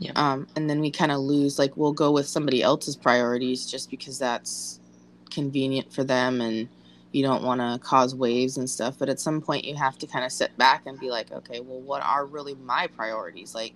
[0.00, 0.12] Yeah.
[0.16, 3.90] Um, and then we kind of lose like we'll go with somebody else's priorities just
[3.90, 4.80] because that's
[5.30, 6.68] convenient for them and
[7.12, 8.96] you don't want to cause waves and stuff.
[8.98, 11.60] But at some point you have to kind of sit back and be like, okay,
[11.60, 13.54] well, what are really my priorities?
[13.54, 13.74] Like,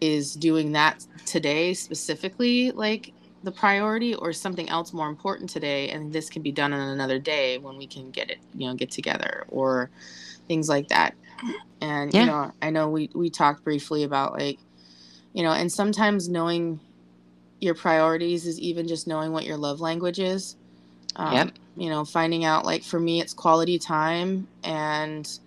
[0.00, 6.12] is doing that today specifically like the priority or something else more important today and
[6.12, 8.90] this can be done on another day when we can get it you know get
[8.90, 9.90] together or
[10.46, 11.14] things like that
[11.80, 12.20] and Yeah.
[12.20, 14.58] you know i know we we talked briefly about like
[15.32, 16.80] you know and sometimes knowing
[17.60, 20.56] your priorities is even just knowing what your love language is
[21.16, 21.50] um, Yep.
[21.76, 25.38] you know finding out like for me it's quality time and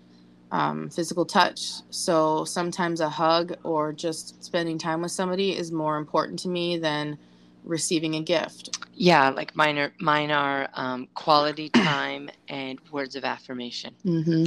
[0.52, 5.98] um, physical touch so sometimes a hug or just spending time with somebody is more
[5.98, 7.18] important to me than
[7.64, 13.24] receiving a gift Yeah, like mine are mine are um, quality time and words of
[13.24, 13.96] affirmation.
[14.06, 14.46] mm-hmm.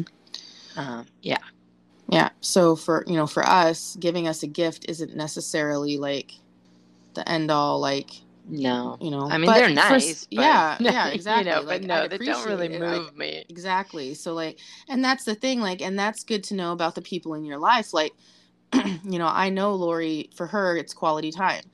[0.76, 1.38] Um, yeah,
[2.08, 6.32] yeah so for you know for us giving us a gift isn't necessarily like
[7.14, 8.10] the end all like
[8.46, 10.24] no, you know I mean they're for nice.
[10.26, 12.84] but- yeah yeah exactly You know, like, but no, they don't really appreciate it.
[12.84, 13.44] I- move me.
[13.48, 17.02] exactly so like and that's the thing like and that's good to know about the
[17.02, 18.12] people in your life like
[18.74, 21.64] you know i know lori for her it's quality time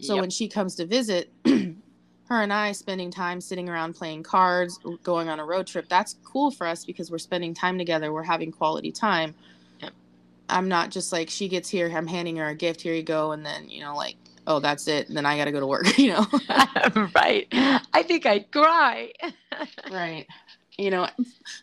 [0.00, 0.20] so Yep.
[0.22, 5.28] when she comes to visit her and i spending time sitting around playing cards going
[5.28, 8.52] on a road trip that's cool for us because we're spending time together we're having
[8.52, 9.34] quality time.
[10.50, 13.32] I'm not just like she gets here i'm handing her a gift here you go
[13.32, 15.98] and then you know like oh that's it and then i gotta go to work
[15.98, 16.26] you know
[17.14, 17.46] right.
[17.92, 19.12] I think I'd cry.
[19.90, 20.26] right
[20.78, 21.08] you know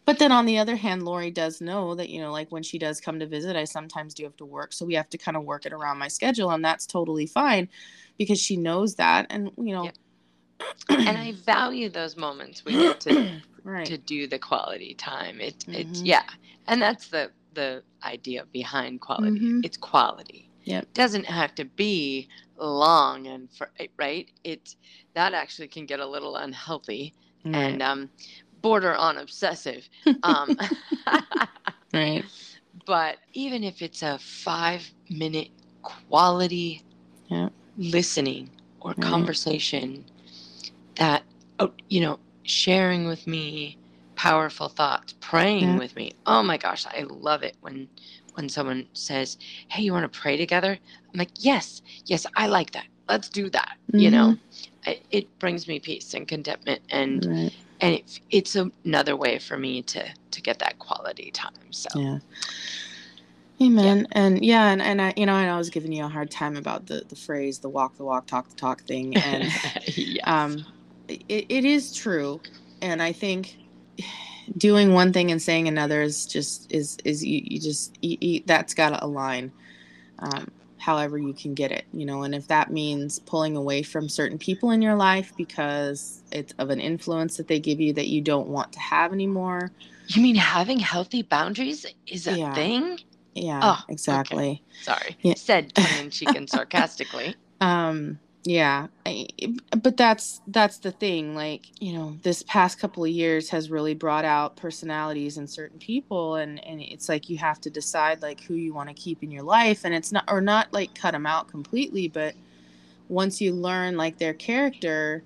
[0.05, 2.77] but then on the other hand lori does know that you know like when she
[2.77, 5.35] does come to visit i sometimes do have to work so we have to kind
[5.37, 7.67] of work it around my schedule and that's totally fine
[8.17, 9.95] because she knows that and you know Yep.
[10.89, 15.39] and I value those moments we get to right to do the quality time.
[15.41, 16.07] It it's Mhm.
[16.07, 16.23] yeah,
[16.67, 19.41] and that's the the idea behind quality.
[19.41, 19.65] Mhm.
[19.65, 20.49] It's quality.
[20.65, 20.83] Yep.
[20.83, 24.31] It doesn't have to be long and for right.
[24.45, 24.75] It
[25.15, 27.15] that actually can get a little unhealthy
[27.53, 28.11] and um,
[28.61, 29.89] border on obsessive.
[30.23, 30.57] Um,
[31.93, 32.25] right
[32.85, 35.49] but even if it's a five minute
[35.83, 36.83] quality
[37.29, 37.49] Yeah.
[37.77, 38.51] listening
[38.81, 39.01] or Right.
[39.01, 40.05] conversation
[40.95, 41.23] that
[41.59, 43.77] oh, you know sharing with me
[44.17, 45.77] powerful thoughts praying Yeah.
[45.77, 47.87] with me oh my gosh i love it when
[48.35, 49.37] when someone says
[49.69, 50.77] hey you want to pray together
[51.13, 54.91] i'm like yes yes i like that let's do that you know Mm-hmm.
[54.91, 58.55] it, it brings me peace and contentment and right and it, it's
[58.85, 62.19] another way for me to to get that quality time so yeah
[63.61, 64.07] Amen.
[64.11, 66.57] And yeah, and, and I, you know, and I was giving you a hard time
[66.57, 69.17] about the, the phrase, the walk the walk, talk the talk thing.
[69.23, 69.51] And
[69.95, 70.23] yes.
[70.25, 70.65] um,
[71.07, 72.41] it, it is true.
[72.81, 73.57] And I think
[74.57, 78.41] doing one thing and saying another is just, is, is you, you just, you, you,
[78.45, 79.51] that's got to align
[80.19, 84.07] um, however you can get it, you know, and if that means pulling away from
[84.09, 88.07] certain people in your life because it's of an influence that they give you that
[88.07, 89.71] you don't want to have anymore.
[90.07, 92.53] you mean having healthy boundaries is a Yeah.
[92.53, 92.97] thing
[93.35, 93.93] Yeah, Oh, okay.
[93.93, 94.63] exactly.
[94.81, 95.33] sorry Yeah.
[95.35, 99.27] said tongue-in-cheek and sarcastically um yeah I,
[99.83, 103.93] but that's that's the thing like you know this past couple of years has really
[103.93, 108.39] brought out personalities in certain people and and it's like you have to decide like
[108.39, 111.11] who you want to keep in your life and it's not or not like cut
[111.11, 112.35] them out completely but
[113.09, 115.25] once you learn like their character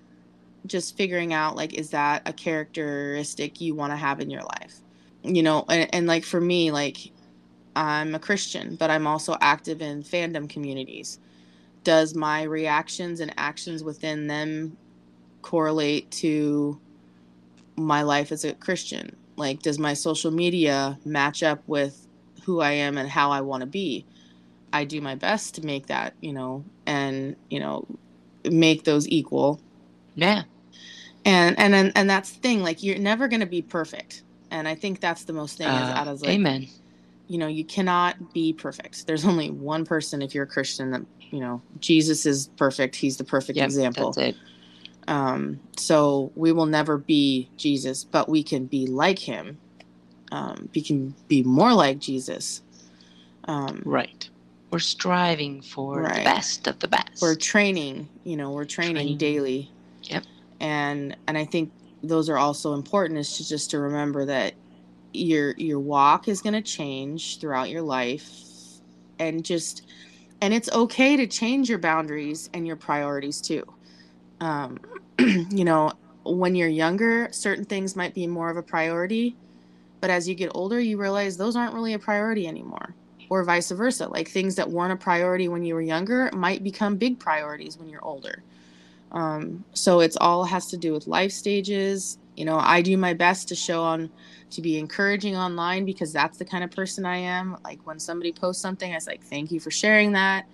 [0.65, 4.77] just figuring out like is that a characteristic you want to have in your life?
[5.23, 6.97] You know and, and like for me like
[7.75, 11.19] i'm a christian but i'm also active in fandom communities
[11.83, 14.77] does my reactions and actions within them
[15.41, 16.79] correlate to
[17.75, 19.15] my life as a Christian?
[19.35, 22.07] Like, does my social media match up with
[22.43, 24.05] who I am and how I want to be?
[24.73, 27.85] I do my best to make that, you know, and you know,
[28.49, 29.59] make those equal.
[30.15, 30.43] Yeah.
[31.25, 32.63] And and and, and that's the thing.
[32.63, 35.67] Like you're never gonna be perfect, and I think that's the most thing.
[35.67, 36.67] Uh, is out of like, amen.
[37.27, 39.07] You know, you cannot be perfect.
[39.07, 41.01] There's only one person if you're a Christian that
[41.31, 42.95] you know Jesus is perfect.
[42.95, 44.11] He's the perfect yep, example.
[44.11, 44.35] That's it.
[45.07, 49.57] Um, so we will never be Jesus, but we can be like him.
[50.31, 52.61] Um, we can be more like Jesus.
[53.45, 54.29] Um, right.
[54.71, 56.17] We're striving for right.
[56.17, 57.21] the best of the best.
[57.21, 59.17] We're training, you know, we're training, training.
[59.17, 59.71] daily.
[60.03, 60.23] Yep.
[60.59, 61.71] And and I think
[62.03, 64.53] those are also important is to just to remember that
[65.13, 68.29] your your walk is going to change throughout your life
[69.19, 69.83] and just
[70.41, 73.63] and it's okay to change your boundaries and your priorities too
[74.41, 74.79] um,
[75.19, 79.35] you know, when you're younger, certain things might be more of a priority,
[80.01, 82.95] but as you get older, you realize those aren't really a priority anymore,
[83.29, 84.07] or vice versa.
[84.07, 87.87] Like things that weren't a priority when you were younger might become big priorities when
[87.87, 88.43] you're older.
[89.11, 92.17] Um, so it's all has to do with life stages.
[92.35, 94.09] You know, I do my best to show on
[94.51, 97.57] to be encouraging online because that's the kind of person I am.
[97.63, 100.45] Like when somebody posts something, I was like, "Thank you for sharing that."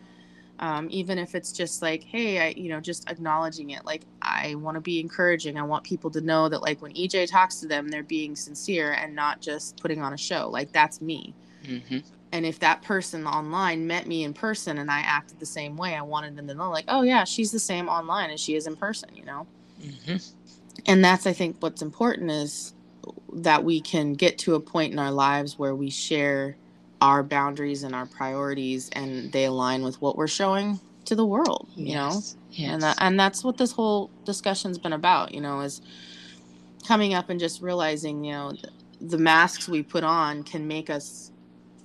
[0.59, 4.55] um, even if it's just like hey i you know just acknowledging it like i
[4.55, 7.67] want to be encouraging i want people to know that like when ej talks to
[7.67, 11.99] them they're being sincere and not just putting on a show like that's me mm-hmm.
[12.31, 15.95] and if that person online met me in person and i acted the same way
[15.95, 18.65] i wanted them to know like oh yeah she's the same online as she is
[18.67, 19.45] in person you know
[19.81, 20.15] mm-hmm.
[20.87, 22.73] And that's i think what's important is
[23.33, 26.55] that we can get to a point in our lives where we share
[27.01, 31.67] our boundaries and our priorities and they align with what we're showing to the world
[31.75, 31.95] you yes.
[31.95, 32.73] know yes.
[32.73, 35.81] and that, and that's what this whole discussion's been about you know is
[36.87, 38.69] coming up and just realizing you know the,
[39.01, 41.31] the masks we put on can make us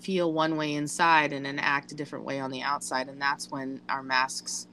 [0.00, 3.50] feel one way inside and then act a different way on the outside and that's
[3.50, 4.66] when our masks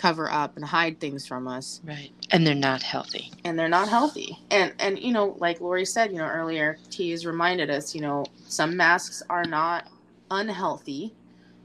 [0.00, 1.82] cover up and hide things from us.
[1.84, 2.10] Right.
[2.30, 3.30] And they're not healthy.
[3.44, 4.38] And they're not healthy.
[4.50, 8.00] And and you know like lori said you know earlier t has reminded us you
[8.00, 9.88] know some masks are not
[10.30, 11.14] unhealthy.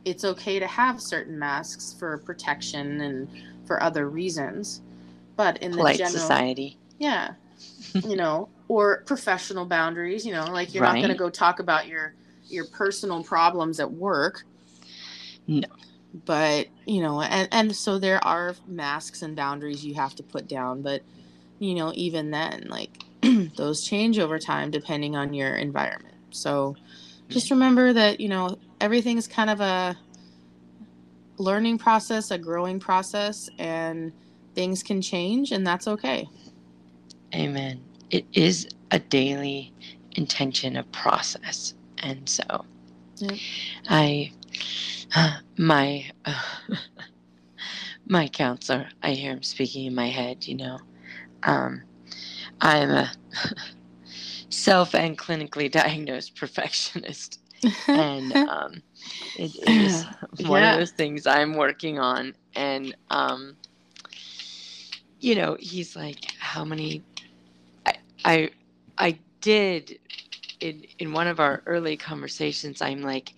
[0.03, 3.29] It's okay to have certain masks for protection and
[3.65, 4.81] for other reasons.
[5.37, 6.77] But in Polite the general society.
[6.99, 7.33] Yeah.
[7.93, 10.95] You know or professional boundaries you know like you're right.
[10.95, 12.13] not going to go talk about your
[12.47, 14.43] your personal problems at work.
[15.47, 15.67] No
[16.23, 20.47] but you know and and so there are masks and boundaries you have to put
[20.47, 21.01] down but
[21.59, 23.03] you know even then like
[23.55, 26.15] those change over time depending on your environment.
[26.31, 27.29] So mm.
[27.29, 29.97] just remember that you know everything's kind of a
[31.37, 34.13] learning process a growing process and
[34.53, 36.27] things can change and that's okay.
[37.33, 37.81] Amen.
[38.09, 39.73] It is a daily
[40.13, 42.65] intention of process and so
[43.89, 44.31] i
[45.57, 46.41] my uh,
[48.07, 50.79] my counselor i hear him speaking in my head you know.
[51.43, 51.83] Um,
[52.61, 53.11] i'm a
[54.49, 57.39] self and clinically diagnosed perfectionist.
[57.87, 58.83] And um,
[59.35, 60.05] it is
[60.47, 60.73] one yeah.
[60.73, 62.35] of those things i'm working on.
[62.55, 63.57] And um,
[65.19, 67.03] you know he's like how many
[67.85, 67.93] i
[68.25, 68.49] i
[68.97, 69.99] i did
[70.59, 73.33] in in one of our early conversations i'm like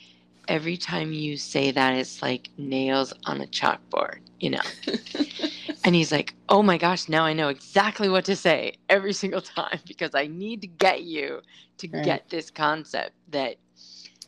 [0.47, 4.61] every time you say that, it's like nails on a chalkboard, you know?
[5.83, 9.41] and he's like, oh my gosh, now I know exactly what to say every single
[9.41, 11.41] time because I need to get you
[11.77, 12.03] to right.
[12.03, 13.57] get this concept that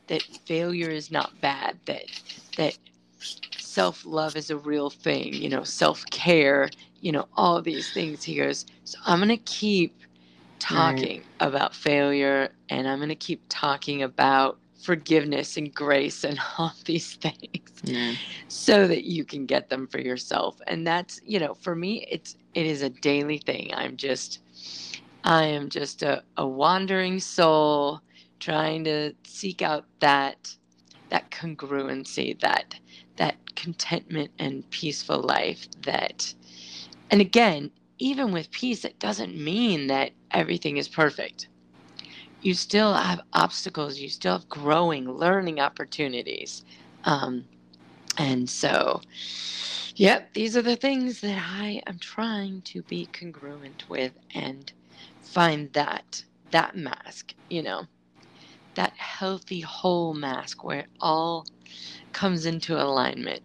[0.07, 2.05] that failure is not bad, that
[2.57, 2.77] that
[3.57, 6.69] self love is a real thing, you know, self care,
[7.01, 8.23] you know, all these things.
[8.23, 10.01] He goes, so I'm gonna keep
[10.59, 11.25] talking right.
[11.39, 17.71] about failure and I'm gonna keep talking about forgiveness and grace and all these things
[17.83, 18.13] yeah.
[18.47, 20.59] so that you can get them for yourself.
[20.67, 23.71] And that's you know for me it's it is a daily thing.
[23.73, 24.39] I'm just
[25.23, 28.01] i am just a, a wandering soul
[28.39, 30.55] trying to seek out that
[31.09, 32.75] that congruency that
[33.17, 36.33] that contentment and peaceful life that
[37.11, 41.47] and again even with peace it doesn't mean that everything is perfect
[42.41, 46.63] you still have obstacles, you still have growing, learning opportunities.
[47.03, 47.45] Um,
[48.17, 49.01] and so,
[49.95, 54.71] yep, these are the things that I am trying to be congruent with and
[55.21, 57.85] find that that mask, you know,
[58.75, 61.45] that healthy whole mask where it all
[62.13, 63.41] comes into alignment.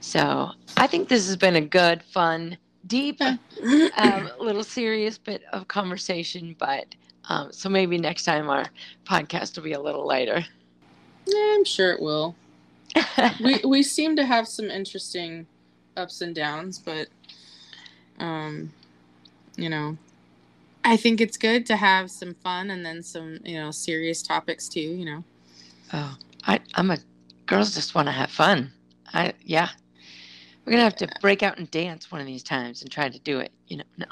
[0.00, 3.20] So I think this has been a good, fun, deep,
[3.96, 6.94] um, little serious bit of conversation, but
[7.28, 8.66] um, so maybe next time our
[9.04, 10.44] podcast will be a little lighter.
[11.26, 12.34] Yeah, I'm sure it will.
[13.42, 15.46] we we seem to have some interesting
[15.96, 17.08] ups and downs, but
[18.18, 18.72] um,
[19.56, 19.96] you know,
[20.84, 24.68] I think it's good to have some fun and then some you know serious topics
[24.68, 24.80] too.
[24.80, 25.24] You know.
[25.92, 26.16] Oh,
[26.46, 26.98] I I'm a
[27.46, 28.70] girls just want to have fun.
[29.12, 29.70] I yeah.
[30.64, 33.18] We're gonna have to break out and dance one of these times and try to
[33.18, 33.52] do it.
[33.68, 34.06] You know, no.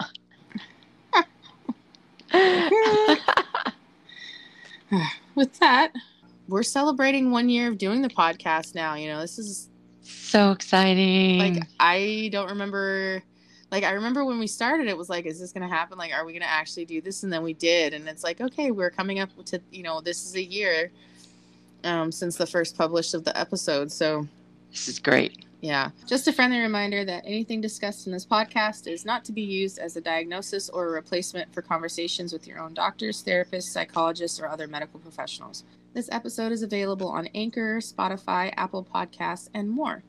[5.35, 5.93] With that,
[6.49, 8.95] we're celebrating one year of doing the podcast now.
[8.95, 9.69] You know, this is
[10.03, 11.39] so exciting.
[11.39, 13.23] Like I don't remember
[13.71, 15.99] like I remember when we started it was like is this going to happen?
[15.99, 17.23] Like are we going to actually do this?
[17.23, 20.27] And then we did and it's like okay, we're coming up to you know, this
[20.27, 20.91] is a year
[21.85, 23.91] um since the first published of the episode.
[23.91, 24.27] So
[24.71, 25.45] this is great.
[25.63, 25.91] Yeah.
[26.09, 29.79] Just a friendly reminder that anything discussed in this podcast is not to be used
[29.79, 34.49] as a diagnosis or a replacement for conversations with your own doctors, therapists, psychologists, or
[34.49, 35.63] other medical professionals.
[35.95, 40.03] This episode is available on Anchor, Spotify, Apple Podcasts, and more.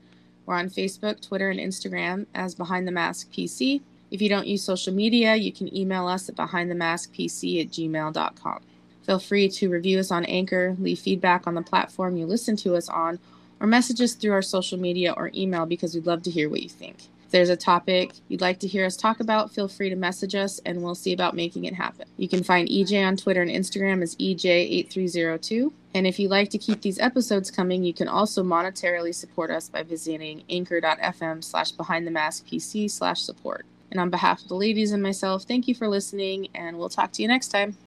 [0.47, 3.81] We're on Facebook, Twitter, and Instagram as Behind the Mask PC.
[4.09, 8.59] If you don't use social media, you can email us at behindthemaskpc at gmail.com.
[9.03, 12.75] Feel free to review us on Anchor, leave feedback on the platform you listen to
[12.75, 13.19] us on,
[13.63, 16.61] or message us through our social media or email because we'd love to hear what
[16.61, 16.97] you think.
[17.25, 20.35] If there's a topic you'd like to hear us talk about, feel free to message
[20.35, 22.05] us and we'll see about making it happen.
[22.17, 25.71] You can find EJ on Twitter and Instagram as EJ8302.
[25.95, 29.69] And if you'd like to keep these episodes coming, you can also monetarily support us
[29.69, 33.65] by visiting anchor.fm slash behind the mask PC slash support.
[33.91, 37.11] And on behalf of the ladies and myself, thank you for listening, and we'll talk
[37.13, 37.77] to you next time.